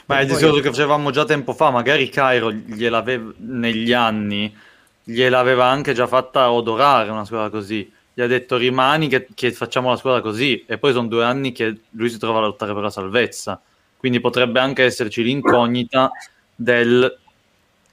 [0.08, 4.56] Ma è il discorso che facevamo già tempo fa, magari Cairo gliel'aveva negli anni,
[5.04, 7.92] gliel'aveva anche già fatta odorare una squadra così.
[8.14, 11.52] Gli ha detto rimani che, che facciamo la squadra così e poi sono due anni
[11.52, 13.62] che lui si trova a lottare per la salvezza.
[13.98, 16.12] Quindi potrebbe anche esserci l'incognita
[16.56, 17.20] del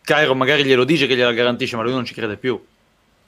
[0.02, 2.60] Cairo magari glielo dice che gliela garantisce, ma lui non ci crede più.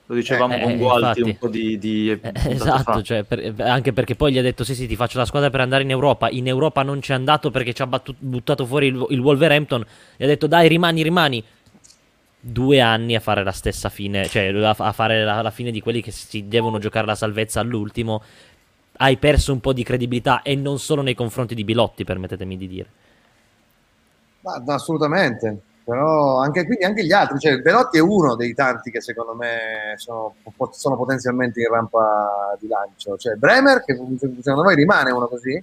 [0.06, 1.22] Lo dicevamo Eh, con eh, Gualti infatti.
[1.22, 1.78] un po' di...
[1.78, 5.18] di Eh, esatto, cioè, per- anche perché poi gli ha detto sì sì ti faccio
[5.18, 8.14] la squadra per andare in Europa, in Europa non c'è andato perché ci ha battu-
[8.18, 9.84] buttato fuori il, il Wolverhampton,
[10.16, 11.42] gli ha detto dai rimani, rimani,
[12.38, 15.80] due anni a fare la stessa fine, cioè a, a fare la, la fine di
[15.80, 18.22] quelli che si devono giocare la salvezza all'ultimo,
[18.98, 22.68] hai perso un po' di credibilità e non solo nei confronti di Bilotti, permettetemi di
[22.68, 22.88] dire.
[24.42, 25.62] Ma, assolutamente.
[25.84, 29.92] Però anche, quindi anche gli altri, cioè Velotti è uno dei tanti che secondo me
[29.96, 30.34] sono,
[30.72, 33.18] sono potenzialmente in rampa di lancio.
[33.18, 35.62] Cioè Bremer, che secondo voi rimane uno così?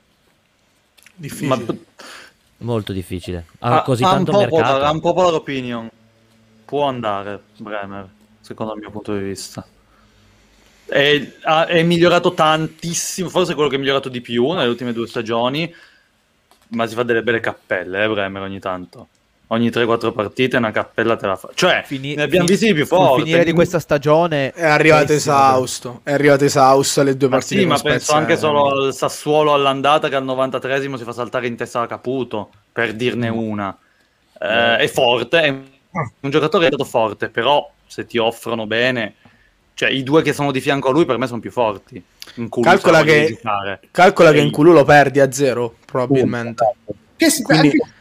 [1.16, 1.48] Difficile.
[1.66, 1.76] Ma
[2.62, 3.46] Molto difficile.
[3.60, 4.84] Ha Ha- così tanto po' mercato.
[4.84, 5.90] ha un popular opinion.
[6.66, 8.08] Può andare Bremer,
[8.40, 9.66] secondo il mio punto di vista.
[10.86, 11.32] È,
[11.68, 15.74] è migliorato tantissimo, forse è quello che è migliorato di più nelle ultime due stagioni,
[16.70, 19.08] ma si fa delle belle cappelle, eh, Bremer, ogni tanto.
[19.54, 21.50] Ogni 3-4 partite una cappella te la fa.
[21.54, 23.24] Cioè, Fini- ne abbiamo visti di più forti.
[23.24, 27.60] finire di questa stagione È arrivato pessimo, esausto, è arrivato esausto alle due Ma partite
[27.60, 28.38] sì, ma penso anche eh.
[28.38, 32.94] solo al Sassuolo all'andata che al 93esimo si fa saltare in testa a Caputo, per
[32.94, 33.78] dirne una.
[34.40, 39.16] Eh, è forte, è un giocatore è stato forte, però se ti offrono bene,
[39.74, 42.02] cioè i due che sono di fianco a lui per me sono più forti.
[42.62, 43.38] Calcola che,
[43.92, 46.76] calcola che in culo lo perdi a zero, probabilmente.
[47.18, 48.00] Che si, Quindi- anche-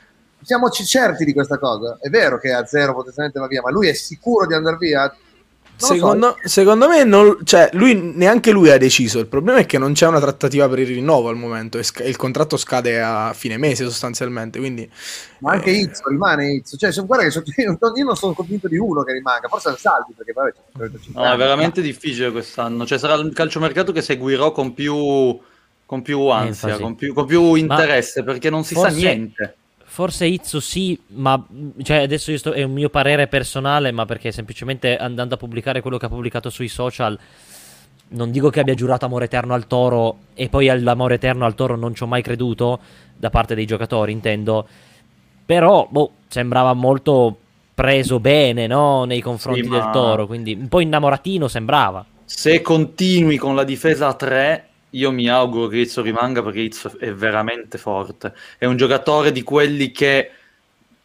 [0.51, 1.96] siamo ci- certi di questa cosa.
[2.01, 5.03] È vero che a zero potenzialmente va via, ma lui è sicuro di andare via?
[5.05, 5.94] Lo so.
[5.94, 9.20] Secondo, secondo me non, cioè, lui, neanche lui ha deciso.
[9.20, 11.78] Il problema è che non c'è una trattativa per il rinnovo al momento.
[11.78, 14.59] e sc- il contratto scade a fine mese sostanzialmente.
[14.59, 14.90] Quindi
[15.38, 16.76] Ma anche eh, Izzo rimane Izzo.
[16.76, 20.12] Cioè, se- guarda che so- io non- sono convinto di uno che rimanga, forse Salvi,
[20.16, 22.84] perché vabbè, c'è 35 No, è veramente difficile quest'anno.
[22.84, 25.38] Cioè, sarà il calciomercato che seguirò con più,
[25.86, 29.55] con più ansia, con più, con più interesse, perché non si forse- sa niente.
[29.93, 31.45] Forse Izzo sì, ma
[31.82, 35.80] cioè, adesso io sto- è un mio parere personale, ma perché semplicemente andando a pubblicare
[35.80, 37.18] quello che ha pubblicato sui social,
[38.11, 41.74] non dico che abbia giurato amore eterno al toro e poi all'amore eterno al toro
[41.76, 42.78] non ci ho mai creduto,
[43.16, 44.66] da parte dei giocatori intendo,
[45.45, 47.36] però boh, sembrava molto
[47.74, 49.05] preso bene no?
[49.05, 52.07] nei confronti Sì, del ma- toro, quindi un po' innamoratino sembrava.
[52.24, 56.99] Se continui con la difesa a 3, io mi auguro che Izzo rimanga perché Izzo
[56.99, 58.34] è veramente forte.
[58.59, 60.30] È un giocatore di quelli che,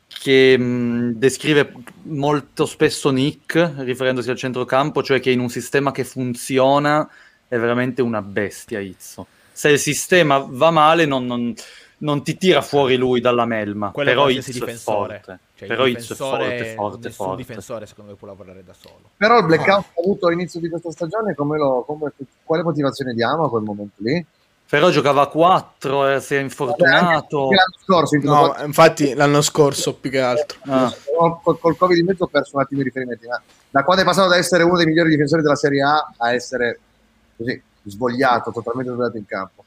[0.07, 1.73] che mh, descrive
[2.03, 7.07] molto spesso Nick, riferendosi al centrocampo, cioè che in un sistema che funziona
[7.47, 9.27] è veramente una bestia Izzo.
[9.51, 11.53] Se il sistema va male non, non-
[11.99, 15.21] non ti tira fuori lui dalla melma, quello è però qualsiasi Izzo è difensore.
[15.25, 15.39] forte.
[15.55, 17.41] Cioè, però il Izzo è difensore- forte, forte, nessun forte.
[17.41, 19.01] difensore secondo me può lavorare da solo.
[19.17, 22.11] Però il blackout avuto all'inizio di questa stagione, come lo, come-
[22.43, 24.25] quale motivazione diamo a quel momento lì?
[24.67, 27.43] Però giocava a 4, eh, si è infortunato.
[27.43, 30.57] Anche l'anno scorso, No, infatti l'anno scorso più che altro.
[30.65, 30.91] Ah.
[31.43, 33.39] col, col Covid in mezzo ho perso un attimo i riferimenti, ma
[33.69, 36.79] da quando è passato da essere uno dei migliori difensori della Serie A a essere
[37.37, 39.64] così svogliato, totalmente svogliato in campo.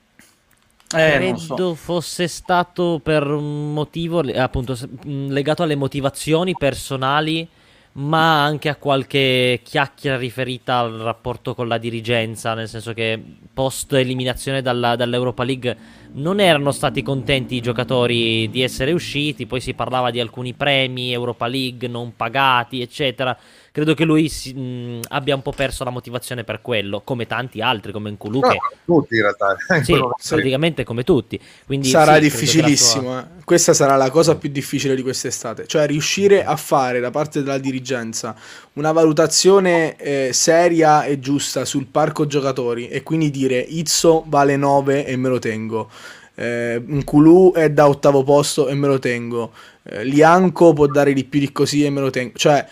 [0.90, 1.74] Eh, Credo so.
[1.74, 4.74] fosse stato per un motivo appunto
[5.04, 7.46] mh, legato alle motivazioni personali,
[7.92, 13.20] ma anche a qualche chiacchiera riferita al rapporto con la dirigenza, nel senso che
[13.52, 15.76] post eliminazione dalla- dall'Europa League
[16.12, 21.12] non erano stati contenti i giocatori di essere usciti, poi si parlava di alcuni premi
[21.12, 23.36] Europa League non pagati, eccetera.
[23.78, 27.60] Credo che lui si- mh, abbia un po' perso la motivazione per quello, come tanti
[27.60, 29.54] altri, come Nkulu No, che tutti in realtà.
[29.84, 29.94] sì,
[30.34, 31.38] praticamente come tutti.
[31.64, 33.02] Quindi sarà sì, difficilissimo.
[33.02, 33.44] sua- eh.
[33.44, 35.68] Questa sarà la cosa più difficile di quest'estate.
[35.68, 38.34] Cioè, riuscire a fare da parte della dirigenza
[38.72, 45.06] una valutazione eh, seria e giusta sul parco giocatori e quindi dire Izzo vale 9
[45.06, 45.88] e me lo tengo.
[46.34, 49.52] Eh, Nkulu è da ottavo posto e me lo tengo.
[49.84, 52.32] Eh, Lianco può dare di più di così e me lo tengo.
[52.36, 52.66] Cioè,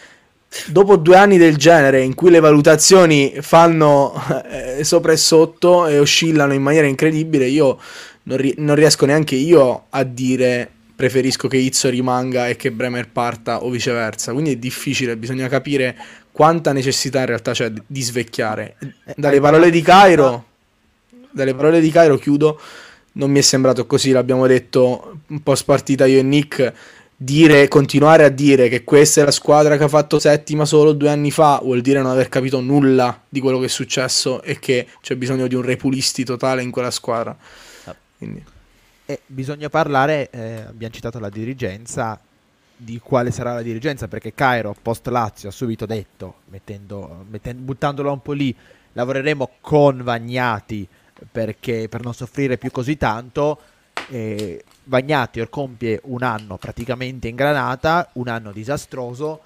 [0.66, 4.14] dopo due anni del genere in cui le valutazioni fanno
[4.48, 7.78] eh, sopra e sotto e oscillano in maniera incredibile, io
[8.24, 13.10] non, ri- non riesco neanche io a dire preferisco che Izzo rimanga e che Bremer
[13.10, 14.32] parta o viceversa.
[14.32, 15.94] Quindi è difficile, bisogna capire
[16.32, 18.76] quanta necessità in realtà c'è di- svecchiare.
[19.14, 20.44] Dalle parole di Cairo,
[21.30, 22.58] dalle parole di Cairo chiudo,
[23.12, 26.72] non mi è sembrato così, l'abbiamo detto un po' spartita io e Nick,
[27.16, 31.08] dire, continuare a dire che questa è la squadra che ha fatto settima solo due
[31.08, 34.86] anni fa vuol dire non aver capito nulla di quello che è successo e che
[35.00, 37.36] c'è bisogno di un repulisti totale in quella squadra.
[38.18, 38.44] Quindi,
[39.06, 42.20] E bisogna parlare, eh, abbiamo citato la dirigenza,
[42.76, 48.10] di quale sarà la dirigenza, perché Cairo, post Lazio, ha subito detto, mettendo, metten- buttandola
[48.10, 48.54] un po' lì,
[48.92, 50.86] lavoreremo con Vagnati
[51.30, 53.58] perché, per non soffrire più così tanto.
[54.10, 59.40] Eh, Vagnati or compie un anno praticamente in granata, un anno disastroso.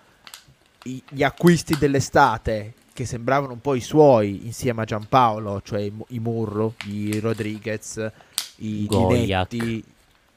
[0.84, 5.92] I- gli acquisti dell'estate che sembravano un po' i suoi insieme a Giampaolo, cioè i,
[6.08, 8.10] i Murro, i Rodriguez,
[8.56, 9.48] i Goiak.
[9.48, 9.84] Dinetti,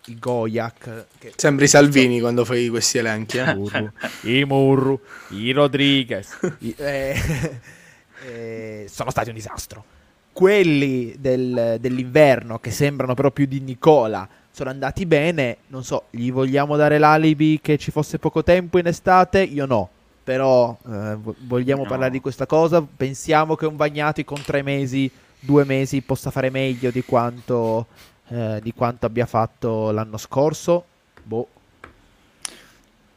[0.07, 3.37] i Goiak, che sembri Salvini quando fai questi elenchi.
[3.37, 3.91] eh.
[4.21, 4.99] I Murru,
[5.29, 7.59] i Rodriguez, i- eh,
[8.25, 9.83] eh, sono stati un disastro.
[10.31, 15.57] Quelli del- dell'inverno, che sembrano più di Nicola, sono andati bene.
[15.67, 19.41] Non so, gli vogliamo dare l'alibi che ci fosse poco tempo in estate?
[19.41, 19.89] Io no.
[20.23, 21.87] Però eh, vo- vogliamo No.
[21.89, 22.81] parlare di questa cosa?
[22.81, 27.87] Pensiamo che un Bagnati con tre mesi, due mesi possa fare meglio di quanto,
[28.29, 30.85] eh, di quanto abbia fatto l'anno scorso?
[31.23, 31.47] Boh.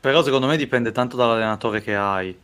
[0.00, 2.36] Però secondo me dipende tanto dall'allenatore che hai.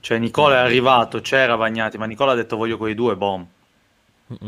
[0.00, 3.46] Cioè Nicola è arrivato, c'era Vagnati, ma Nicola ha detto voglio quei due, boom.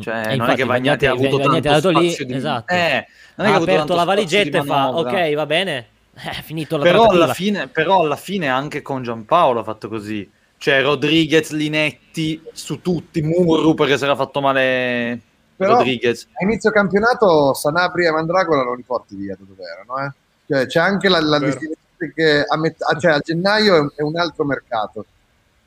[0.01, 2.27] Cioè, E non è infatti che Vagnati ha avuto Vagnati tanto ha dato lì, spazio
[2.27, 2.35] di...
[2.35, 2.73] esatto.
[2.73, 3.07] Eh,
[3.37, 5.87] non è ha che ha avuto aperto la spazio valigetta e fa ok va bene
[6.15, 10.31] è finito la Però alla, fine, però alla fine anche con Giampaolo ha fatto così.
[10.59, 15.21] Cioè Rodriguez, Linetti, su tutti, Murru perché si era fatto male
[15.57, 16.29] Però- Rodriguez.
[16.35, 20.07] A inizio campionato Sanabria e Mandragora non li porti via da dove erano.
[20.07, 20.13] Eh?
[20.47, 21.77] Cioè, c'è anche la, la distinzione
[22.15, 25.05] che a, met- a- cioè, a gennaio è un, è un altro mercato.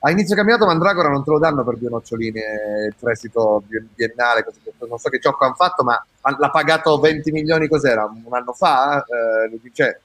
[0.05, 2.39] A inizio campionato Mandragora non te lo danno per due noccioline
[2.89, 6.99] il prestito bien- biennale, così, non so che ciocco hanno fatto, ma ha- l'ha pagato
[6.99, 8.03] 20 milioni cos'era?
[8.03, 9.03] Un anno fa?
[9.03, 9.97] Eh, cioè,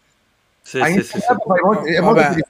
[0.62, 1.34] Sì, a sì, inizio sì, sì.
[1.62, 2.48] molti- è Vabbè, molto credo.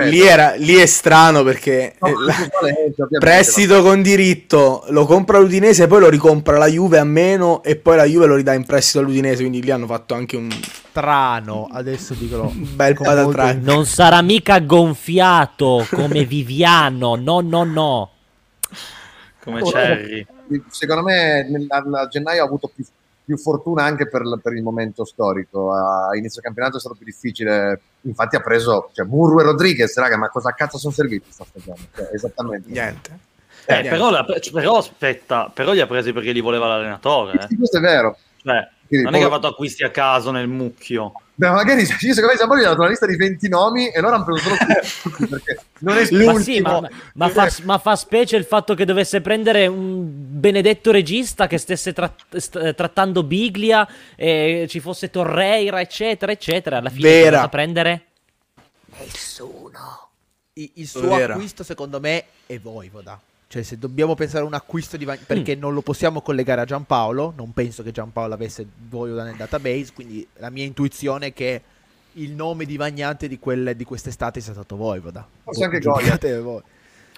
[0.00, 5.04] Lì, era, lì è strano perché No, eh, la- Valencia, ovviamente, prestito con diritto lo
[5.04, 8.54] compra l'Udinese, poi lo ricompra la Juve a meno e poi la Juve lo ridà
[8.54, 9.40] in prestito all'Udinese.
[9.40, 10.48] Quindi lì hanno fatto anche un
[10.90, 13.60] Strano, adesso dicono un bel patatrack.
[13.62, 18.10] non sarà mica gonfiato come Viviano no no no
[19.40, 20.26] Come Cherry.
[20.70, 22.84] secondo me a gennaio ha avuto più,
[23.24, 25.72] più fortuna anche per, per il momento storico.
[25.72, 27.80] A inizio campionato è stato più difficile.
[28.02, 31.88] Infatti ha preso cioè, Murru e Rodriguez, raga, ma cosa cazzo sono serviti sta stagione?
[31.94, 32.68] Cioè, esattamente.
[32.70, 33.18] Niente.
[33.66, 33.90] Eh, niente.
[33.90, 37.38] però, la- però aspetta, però li ha presi perché li voleva l'allenatore.
[37.38, 37.46] eh.
[37.48, 38.16] Sì, questo è vero.
[38.42, 41.12] Cioè, Quindi, non è che ha fatto acquisti a caso nel mucchio.
[41.42, 44.00] Beh, magari io secondo me Giampoli gli ha dato una lista di 20 nomi e
[44.00, 44.56] loro hanno preso solo
[45.02, 46.80] tutti, perché non è ma, sì, l'ultimo.
[46.82, 50.04] ma, ma fa, ma fa specie il fatto che dovesse prendere un
[50.38, 56.90] benedetto regista che stesse tratt- st- trattando Biglia e ci fosse Torreira eccetera eccetera alla
[56.90, 57.20] fine Vera.
[57.22, 58.04] è andato a prendere
[59.00, 60.08] Nessuno.
[60.52, 61.32] I- il suo Vera.
[61.34, 63.18] acquisto, secondo me, è Voivoda.
[63.52, 65.08] Cioè, se dobbiamo pensare a un acquisto di Mm.
[65.08, 69.36] Vag- perché non lo possiamo collegare a Giampaolo, non penso che Giampaolo avesse Voivoda nel
[69.36, 71.60] database, quindi la mia intuizione è che
[72.14, 75.28] il nome di Vagnante di, quelle, di quest'estate sia stato Voivoda.
[75.42, 76.18] Forse anche Goya.
[76.40, 76.62] voi.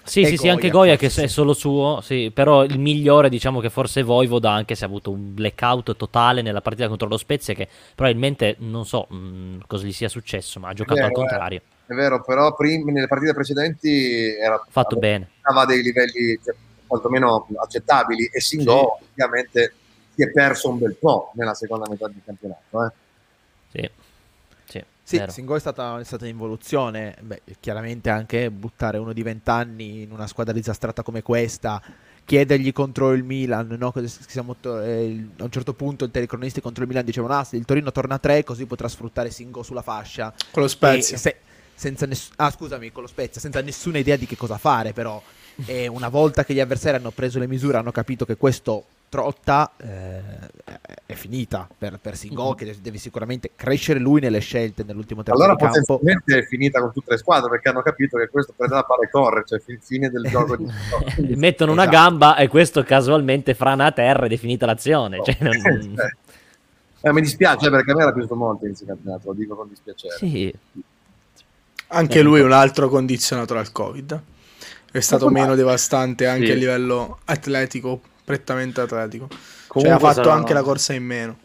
[0.03, 1.33] Sì, E sì, sì, anche Goya, Goya che forse è sì.
[1.33, 5.11] solo suo, sì, però il migliore diciamo che forse è Voivoda anche se ha avuto
[5.11, 9.93] un blackout totale nella partita contro lo Spezia che probabilmente non so mh, cosa gli
[9.93, 11.61] sia successo, ma ha giocato vero, al contrario.
[11.87, 15.29] È vero, però prim- nelle partite precedenti era Fatto bene.
[15.41, 16.55] aveva dei livelli cioè,
[16.87, 19.73] quantomeno accettabili e Singo ovviamente
[20.15, 22.85] si è perso un bel po' nella seconda metà del campionato.
[22.85, 22.91] Eh.
[23.71, 23.89] Sì.
[24.67, 25.31] Sì, Sì, vero.
[25.31, 27.15] Singo è stata, è stata in evoluzione.
[27.21, 31.79] Beh, chiaramente anche buttare uno di 20 anni in una squadra disastrata come questa,
[32.25, 33.93] chiedergli contro il Milan, no?
[34.07, 37.43] Siamo to- eh, il- a un certo punto i telecronisti contro il Milan dicevano: Ah,
[37.43, 40.33] se il Torino torna a 3, così potrà sfruttare Singo sulla fascia.
[40.49, 41.17] Con lo E Spezia.
[41.17, 41.37] se-
[41.75, 45.21] senza ness- ah, scusami, con lo Spezia, senza nessuna idea di che cosa fare, però.
[45.67, 49.71] E una volta che gli avversari hanno preso le misure, hanno capito che questo trotta,
[49.77, 50.19] eh,
[51.05, 52.55] è- finita per, per Singo, Mhm.
[52.55, 56.01] che deve- sicuramente crescere lui nelle scelte nell'ultimo terzo Allora di campo.
[56.25, 59.09] è finita con tutte le squadre perché hanno capito che questo prende la palla e
[59.09, 60.65] corre, cioè fi- fine del gioco di
[61.37, 61.97] Mettono una Esatto.
[61.97, 65.21] gamba e questo casualmente frana a terra ed è finita l'azione.
[65.23, 65.95] Cioè, non-
[66.99, 70.15] Eh, mi dispiace perché a me era piaciuto molto inizio campionato, lo dico con dispiacere.
[70.17, 70.53] Sì.
[71.87, 74.21] Anche lui è un altro condizionato dal Covid.
[74.91, 76.51] È stato meno devastante anche Sì.
[76.51, 79.27] a livello atletico, prettamente atletico.
[79.77, 81.37] cioè ha fatto sarà- anche la corsa in meno.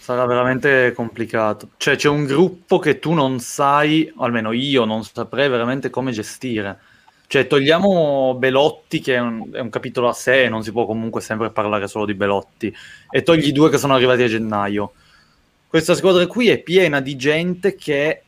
[0.00, 1.70] Sarà veramente complicato.
[1.78, 6.12] Cioè, c'è un gruppo che tu non sai, o almeno io non saprei veramente come
[6.12, 6.78] gestire.
[7.26, 11.20] Cioè, togliamo Belotti, che è un, è un capitolo a sé, non si può comunque
[11.20, 12.74] sempre parlare solo di Belotti,
[13.08, 14.92] e togli i due che sono arrivati a gennaio.
[15.68, 18.24] Questa squadra qui è piena di gente che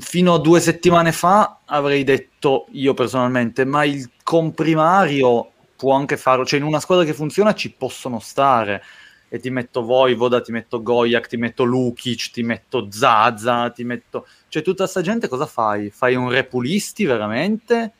[0.00, 6.44] fino a due settimane fa avrei detto io personalmente, ma il comprimario può anche farlo.
[6.44, 8.82] Cioè, in una squadra che funziona ci possono stare
[9.28, 14.26] e ti metto Voivoda, ti metto Gojak, ti metto Lukic, ti metto Zaza, ti metto...
[14.48, 15.90] Cioè tutta sta gente cosa fai?
[15.90, 17.92] Fai un repulisti veramente?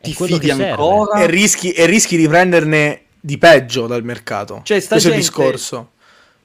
[0.00, 1.20] Ti fidi ancora?
[1.20, 4.60] E rischi, e rischi di prenderne di peggio dal mercato.
[4.64, 5.90] Cioè, sta Questo è il gente- discorso.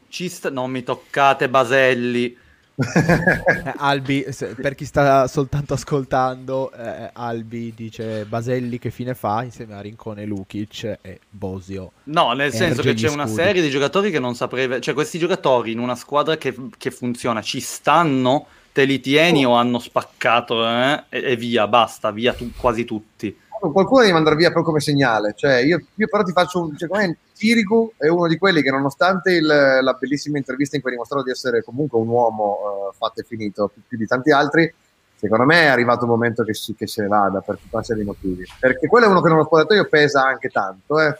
[0.08, 2.38] Ci sta- Non mi toccate Baselli.
[2.76, 9.44] Eh, Albi, se- per chi sta soltanto ascoltando, eh, Albi dice Baselli che fine fa
[9.44, 11.92] insieme a Rincone, Lukic e Bosio.
[12.06, 13.42] No, nel senso Erge che c'è una scudi.
[13.42, 14.82] serie di giocatori che non saprei...
[14.82, 19.54] Cioè questi giocatori in una squadra che, che funziona ci stanno, te li tieni o
[19.54, 21.04] hanno spaccato eh?
[21.10, 23.38] e, e via, basta, via tu- quasi tutti.
[23.60, 25.34] Qualcuno devi mandare via proprio come segnale.
[25.38, 26.76] Cioè, io, io però ti faccio un.
[26.78, 30.92] Secondo me, Sirigu è uno di quelli che, nonostante il- la bellissima intervista in cui
[30.92, 34.32] ha dimostrato di essere comunque un uomo eh, fatto e finito più, più di tanti
[34.32, 34.72] altri,
[35.16, 37.84] secondo me è arrivato il momento che, si- che se ne vada per tutta una
[37.86, 38.46] serie di motivi.
[38.60, 41.18] Perché quello è uno che nello spogliatoio pesa anche tanto eh,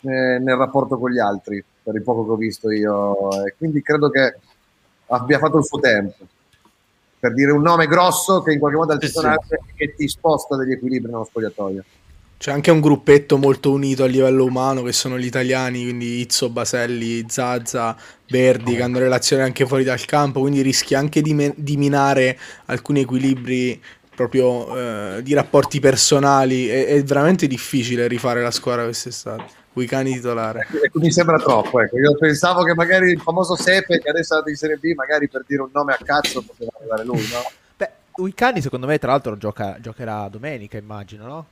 [0.00, 3.44] eh, nel rapporto con gli altri, per il poco che ho visto io.
[3.46, 4.36] E quindi credo che
[5.06, 6.26] abbia fatto il suo tempo.
[7.18, 9.16] Per dire un nome grosso che in qualche modo è Sì, sì.
[9.18, 11.84] altisonante e che ti sposta degli equilibri nello spogliatoio.
[12.42, 16.50] C'è anche un gruppetto molto unito a livello umano che sono gli italiani, quindi Izzo,
[16.50, 17.96] Baselli, Zazza,
[18.28, 22.36] Verdi, che hanno relazioni anche fuori dal campo, quindi rischi anche di, me- di minare
[22.64, 23.80] alcuni equilibri
[24.12, 26.66] proprio eh, di rapporti personali.
[26.66, 29.44] È, è veramente difficile rifare la squadra quest'estate.
[29.74, 30.66] Uicani titolare.
[30.82, 31.80] Ecco, mi sembra troppo.
[31.80, 31.96] Ecco.
[31.96, 35.28] Io pensavo che magari il famoso Sepe, che adesso è andato in Serie B, magari
[35.28, 37.48] per dire un nome a cazzo poteva arrivare lui, no?
[37.76, 41.46] Beh, Uicani secondo me tra l'altro gioca- giocherà domenica, immagino, no?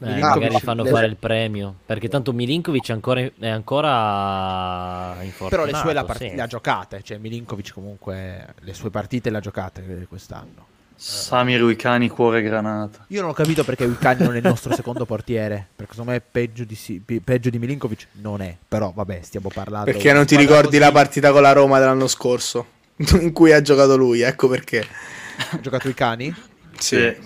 [0.00, 5.14] Eh, magari fanno fare il premio perché tanto Milinkovic è ancora, è ancora
[5.48, 6.34] Però le sue la part- sì.
[6.34, 10.70] le ha giocate, cioè Milinkovic comunque le sue partite le ha giocate quest'anno.
[11.04, 13.06] Samir Uicani, cuore granata.
[13.08, 16.20] Io non ho capito perché Uicani non è il nostro secondo portiere, perché secondo me
[16.20, 19.90] peggio di, peggio di Milinkovic non è, però vabbè stiamo parlando...
[19.90, 20.78] Perché non ti ricordi così.
[20.78, 22.66] la partita con la Roma dell'anno scorso?
[23.20, 24.86] In cui ha giocato lui, ecco perché.
[25.50, 26.32] Ha giocato Uicani?
[26.78, 27.16] Sì.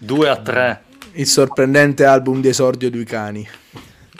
[0.00, 0.82] 2 a 3.
[1.12, 3.46] Il sorprendente album di esordio di Uicani.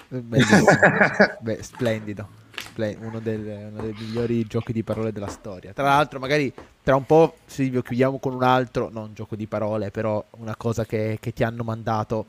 [0.09, 0.67] Bellissimo.
[1.41, 2.29] Beh, splendido.
[2.57, 5.73] Sple- uno, del- uno dei migliori giochi di parole della storia.
[5.73, 6.53] Tra l'altro, magari
[6.83, 10.85] tra un po', Silvio, chiudiamo con un altro, non gioco di parole, però una cosa
[10.85, 12.27] che, che ti hanno mandato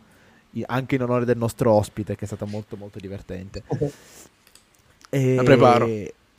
[0.67, 3.63] anche in onore del nostro ospite, che è stata molto molto divertente.
[5.09, 5.87] E- La preparo.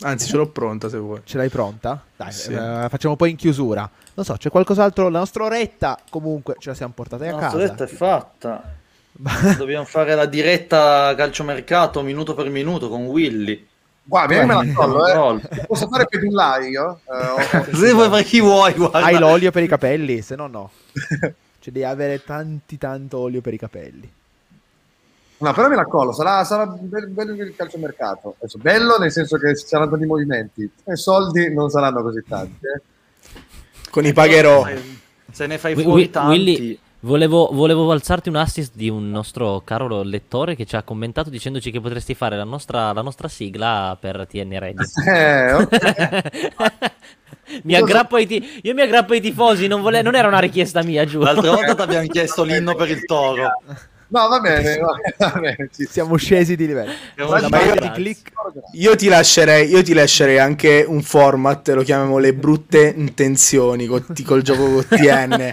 [0.01, 1.21] Anzi, ce l'ho pronta se vuoi.
[1.23, 2.03] Ce l'hai pronta?
[2.15, 2.51] Dai, Sì.
[2.53, 3.89] eh, facciamo poi in chiusura.
[4.15, 5.07] Non so, c'è qualcos'altro?
[5.09, 7.57] La nostra oretta, comunque, ce la siamo portati a La casa.
[7.57, 8.73] nostra è fatta.
[9.57, 13.67] Dobbiamo fare la diretta calciomercato minuto per minuto con Willy.
[14.05, 15.65] Guarda, io me la collo, eh.
[15.65, 16.99] Posso fare più di un là io?
[17.05, 18.99] Eh, Se vuoi per chi vuoi, guarda.
[19.03, 20.21] Hai l'olio per i capelli?
[20.21, 20.71] Se no, no.
[20.93, 24.11] Cioè, devi avere tanti, tanto olio per i capelli.
[25.43, 28.35] No, però me la collo, sarà, sarà be- bello il calciomercato.
[28.39, 32.65] Adesso, bello nel senso che ci saranno tanti movimenti, e soldi non saranno così tanti.
[32.65, 32.81] eh.
[33.89, 34.65] Con i pagherò.
[35.31, 36.29] Se ne fai fuori tanti.
[36.29, 41.29] Willy, Volevo, volevo alzarti un assist di un nostro caro lettore che ci ha commentato
[41.29, 44.85] dicendoci che potresti fare la nostra, la nostra sigla per TN Radio.
[45.05, 46.91] Eh, ok.
[47.63, 50.81] mi aggrappo ai ti- io mi aggrappo ai tifosi, non, vole- non era una richiesta
[50.81, 51.25] mia, giuro.
[51.25, 53.49] L'altra volta ti abbiamo chiesto l'inno per il toro.
[54.13, 55.69] No, va bene, va bene.
[55.75, 56.91] ci- Siamo scesi di livello.
[57.15, 57.27] Io-.
[58.73, 64.05] Io ti lascerei, io ti lascerei anche un format, lo chiamiamo le brutte intenzioni col,
[64.23, 65.51] col gioco con TN.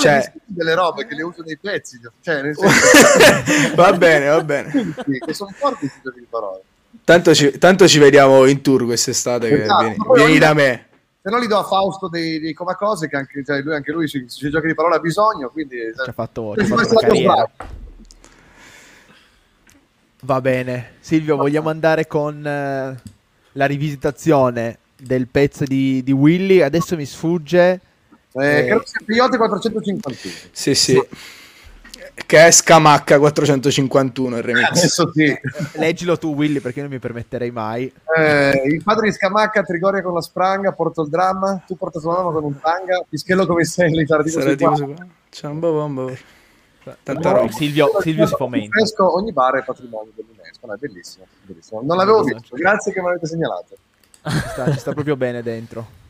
[0.00, 4.72] Cioè- delle robe che le uso nei pezzi, cioè nel senso va bene, va bene.
[5.30, 6.62] sono forti questi giochi di parole.
[7.04, 9.48] Tanto ci, tanto ci vediamo in tour quest'estate.
[9.48, 10.86] Che Esatto, vieni, vieni da me.
[11.26, 14.06] Se no li do a Fausto dei, dei Comacose, che anche, cioè, lui, anche lui
[14.06, 15.76] sui, sui giochi di parole ha bisogno, quindi...
[15.76, 17.50] Ci ha fatto, ci ha fatto una.
[20.22, 20.92] Va bene.
[21.00, 23.00] Silvio, vogliamo andare con eh,
[23.50, 26.60] la rivisitazione del pezzo di, di Willy.
[26.60, 27.80] Adesso mi sfugge.
[28.30, 28.64] Eh, Eh.
[28.66, 30.16] credo sia Piote 451.
[30.52, 31.02] Sì, sì.
[32.24, 34.70] Che è Scamacca 451 il remix.
[34.70, 35.38] Adesso sì.
[35.74, 37.92] Leggilo tu, Willy, perché io non mi permetterei mai.
[38.16, 42.14] Eh, il padre di Scamacca, Trigoria con la spranga, porto il dramma, tu porta tua
[42.14, 44.96] mamma con un tanga, Pischello come sei, tipo Sarà sui.
[47.02, 47.52] Tanta No, roba.
[47.52, 48.78] Silvio, Silvio si fomenta.
[48.78, 51.82] Fresco, ogni bar è patrimonio dell'UNESCO, no, è bellissimo, bellissimo.
[51.82, 53.76] Non l'avevo visto, grazie che me l'avete segnalato.
[54.22, 56.04] Ci sta, ci sta proprio bene dentro.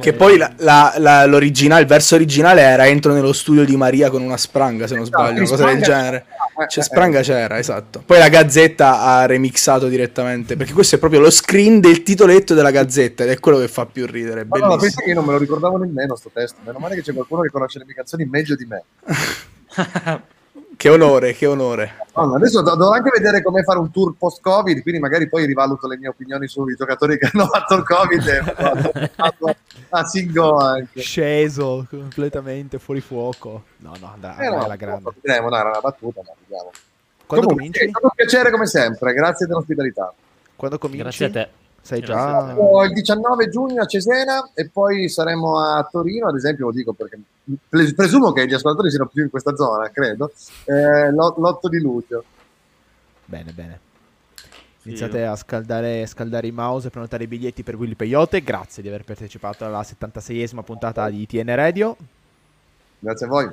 [0.00, 4.08] Che poi la- la- la- l'originale, il verso originale era entro nello studio di Maria
[4.08, 6.24] con una spranga, se non Esatto, sbaglio, una cosa del genere.
[6.26, 6.64] c'era.
[6.64, 8.02] Eh, Cioè, eh, spranga c'era, esatto.
[8.04, 12.70] Poi la Gazzetta ha remixato direttamente, perché questo è proprio lo screen del titoletto della
[12.70, 15.32] Gazzetta ed è quello che fa più ridere, Ma no, pensa che io non me
[15.32, 16.58] lo ricordavo nemmeno sto testo.
[16.64, 18.82] Meno male che c'è qualcuno che conosce le mie canzoni meglio di me.
[20.82, 22.06] Che onore, che onore.
[22.16, 25.46] No, no, adesso do- dovrò anche vedere come fare un tour post-Covid, quindi magari poi
[25.46, 28.42] rivaluto le mie opinioni sui giocatori che hanno fatto il Covid e
[29.14, 29.54] fatto
[29.90, 31.00] a Singo anche.
[31.00, 33.62] Sceso completamente fuori fuoco.
[33.76, 35.12] No, no, andrà, Eh no, alla grande.
[35.20, 36.70] vedremo, no, era una battuta, ma vediamo.
[37.26, 37.78] Quando Comunque, cominci?
[37.78, 40.12] È stato un piacere come sempre, grazie dell'ospitalità.
[40.56, 41.02] Quando cominci?
[41.02, 41.48] Grazie a te.
[41.82, 42.44] Sai Grazie già.
[42.46, 46.92] Siamo Il 19 giugno a Cesena e poi saremo a Torino, ad esempio, lo dico
[46.92, 47.18] perché
[47.68, 50.32] pre- presumo che gli ascoltatori siano più in questa zona, credo,
[50.64, 52.24] eh, l'8 l'8 di luglio.
[53.24, 53.80] Bene, bene.
[54.84, 58.42] Iniziate a scaldare, scaldare i mouse e prenotare i biglietti per Willy Peyote.
[58.42, 61.96] Grazie di aver partecipato alla 76esima puntata di TN Radio.
[62.98, 63.50] Grazie a voi.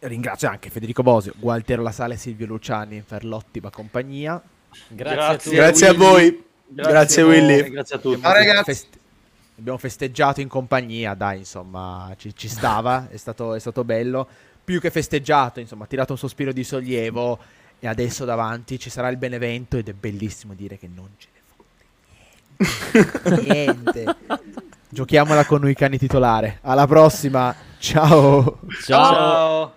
[0.00, 4.40] Ringrazio anche Federico Bosio, Gualtiero La Sala e Silvio Luciani per l'ottima compagnia.
[4.88, 5.54] Grazie, a tutti.
[5.56, 6.46] Grazie a voi.
[6.68, 7.70] Grazie, Willy.
[7.70, 8.20] Grazie a tutti.
[8.20, 8.64] Ciao, ragazzi.
[8.64, 8.98] Feste-
[9.58, 14.26] abbiamo festeggiato in compagnia, dai, insomma, ci, ci stava, è stato, è stato bello.
[14.64, 17.38] Più che festeggiato, insomma, ha tirato un sospiro di sollievo
[17.78, 21.40] e adesso davanti ci sarà il Benevento ed è bellissimo dire che non ce ne
[21.56, 24.04] fotte niente.
[24.04, 24.16] niente.
[24.90, 26.58] Giochiamola con noi cani titolare.
[26.62, 27.54] Alla prossima.
[27.78, 28.60] Ciao.
[28.84, 29.74] Ciao.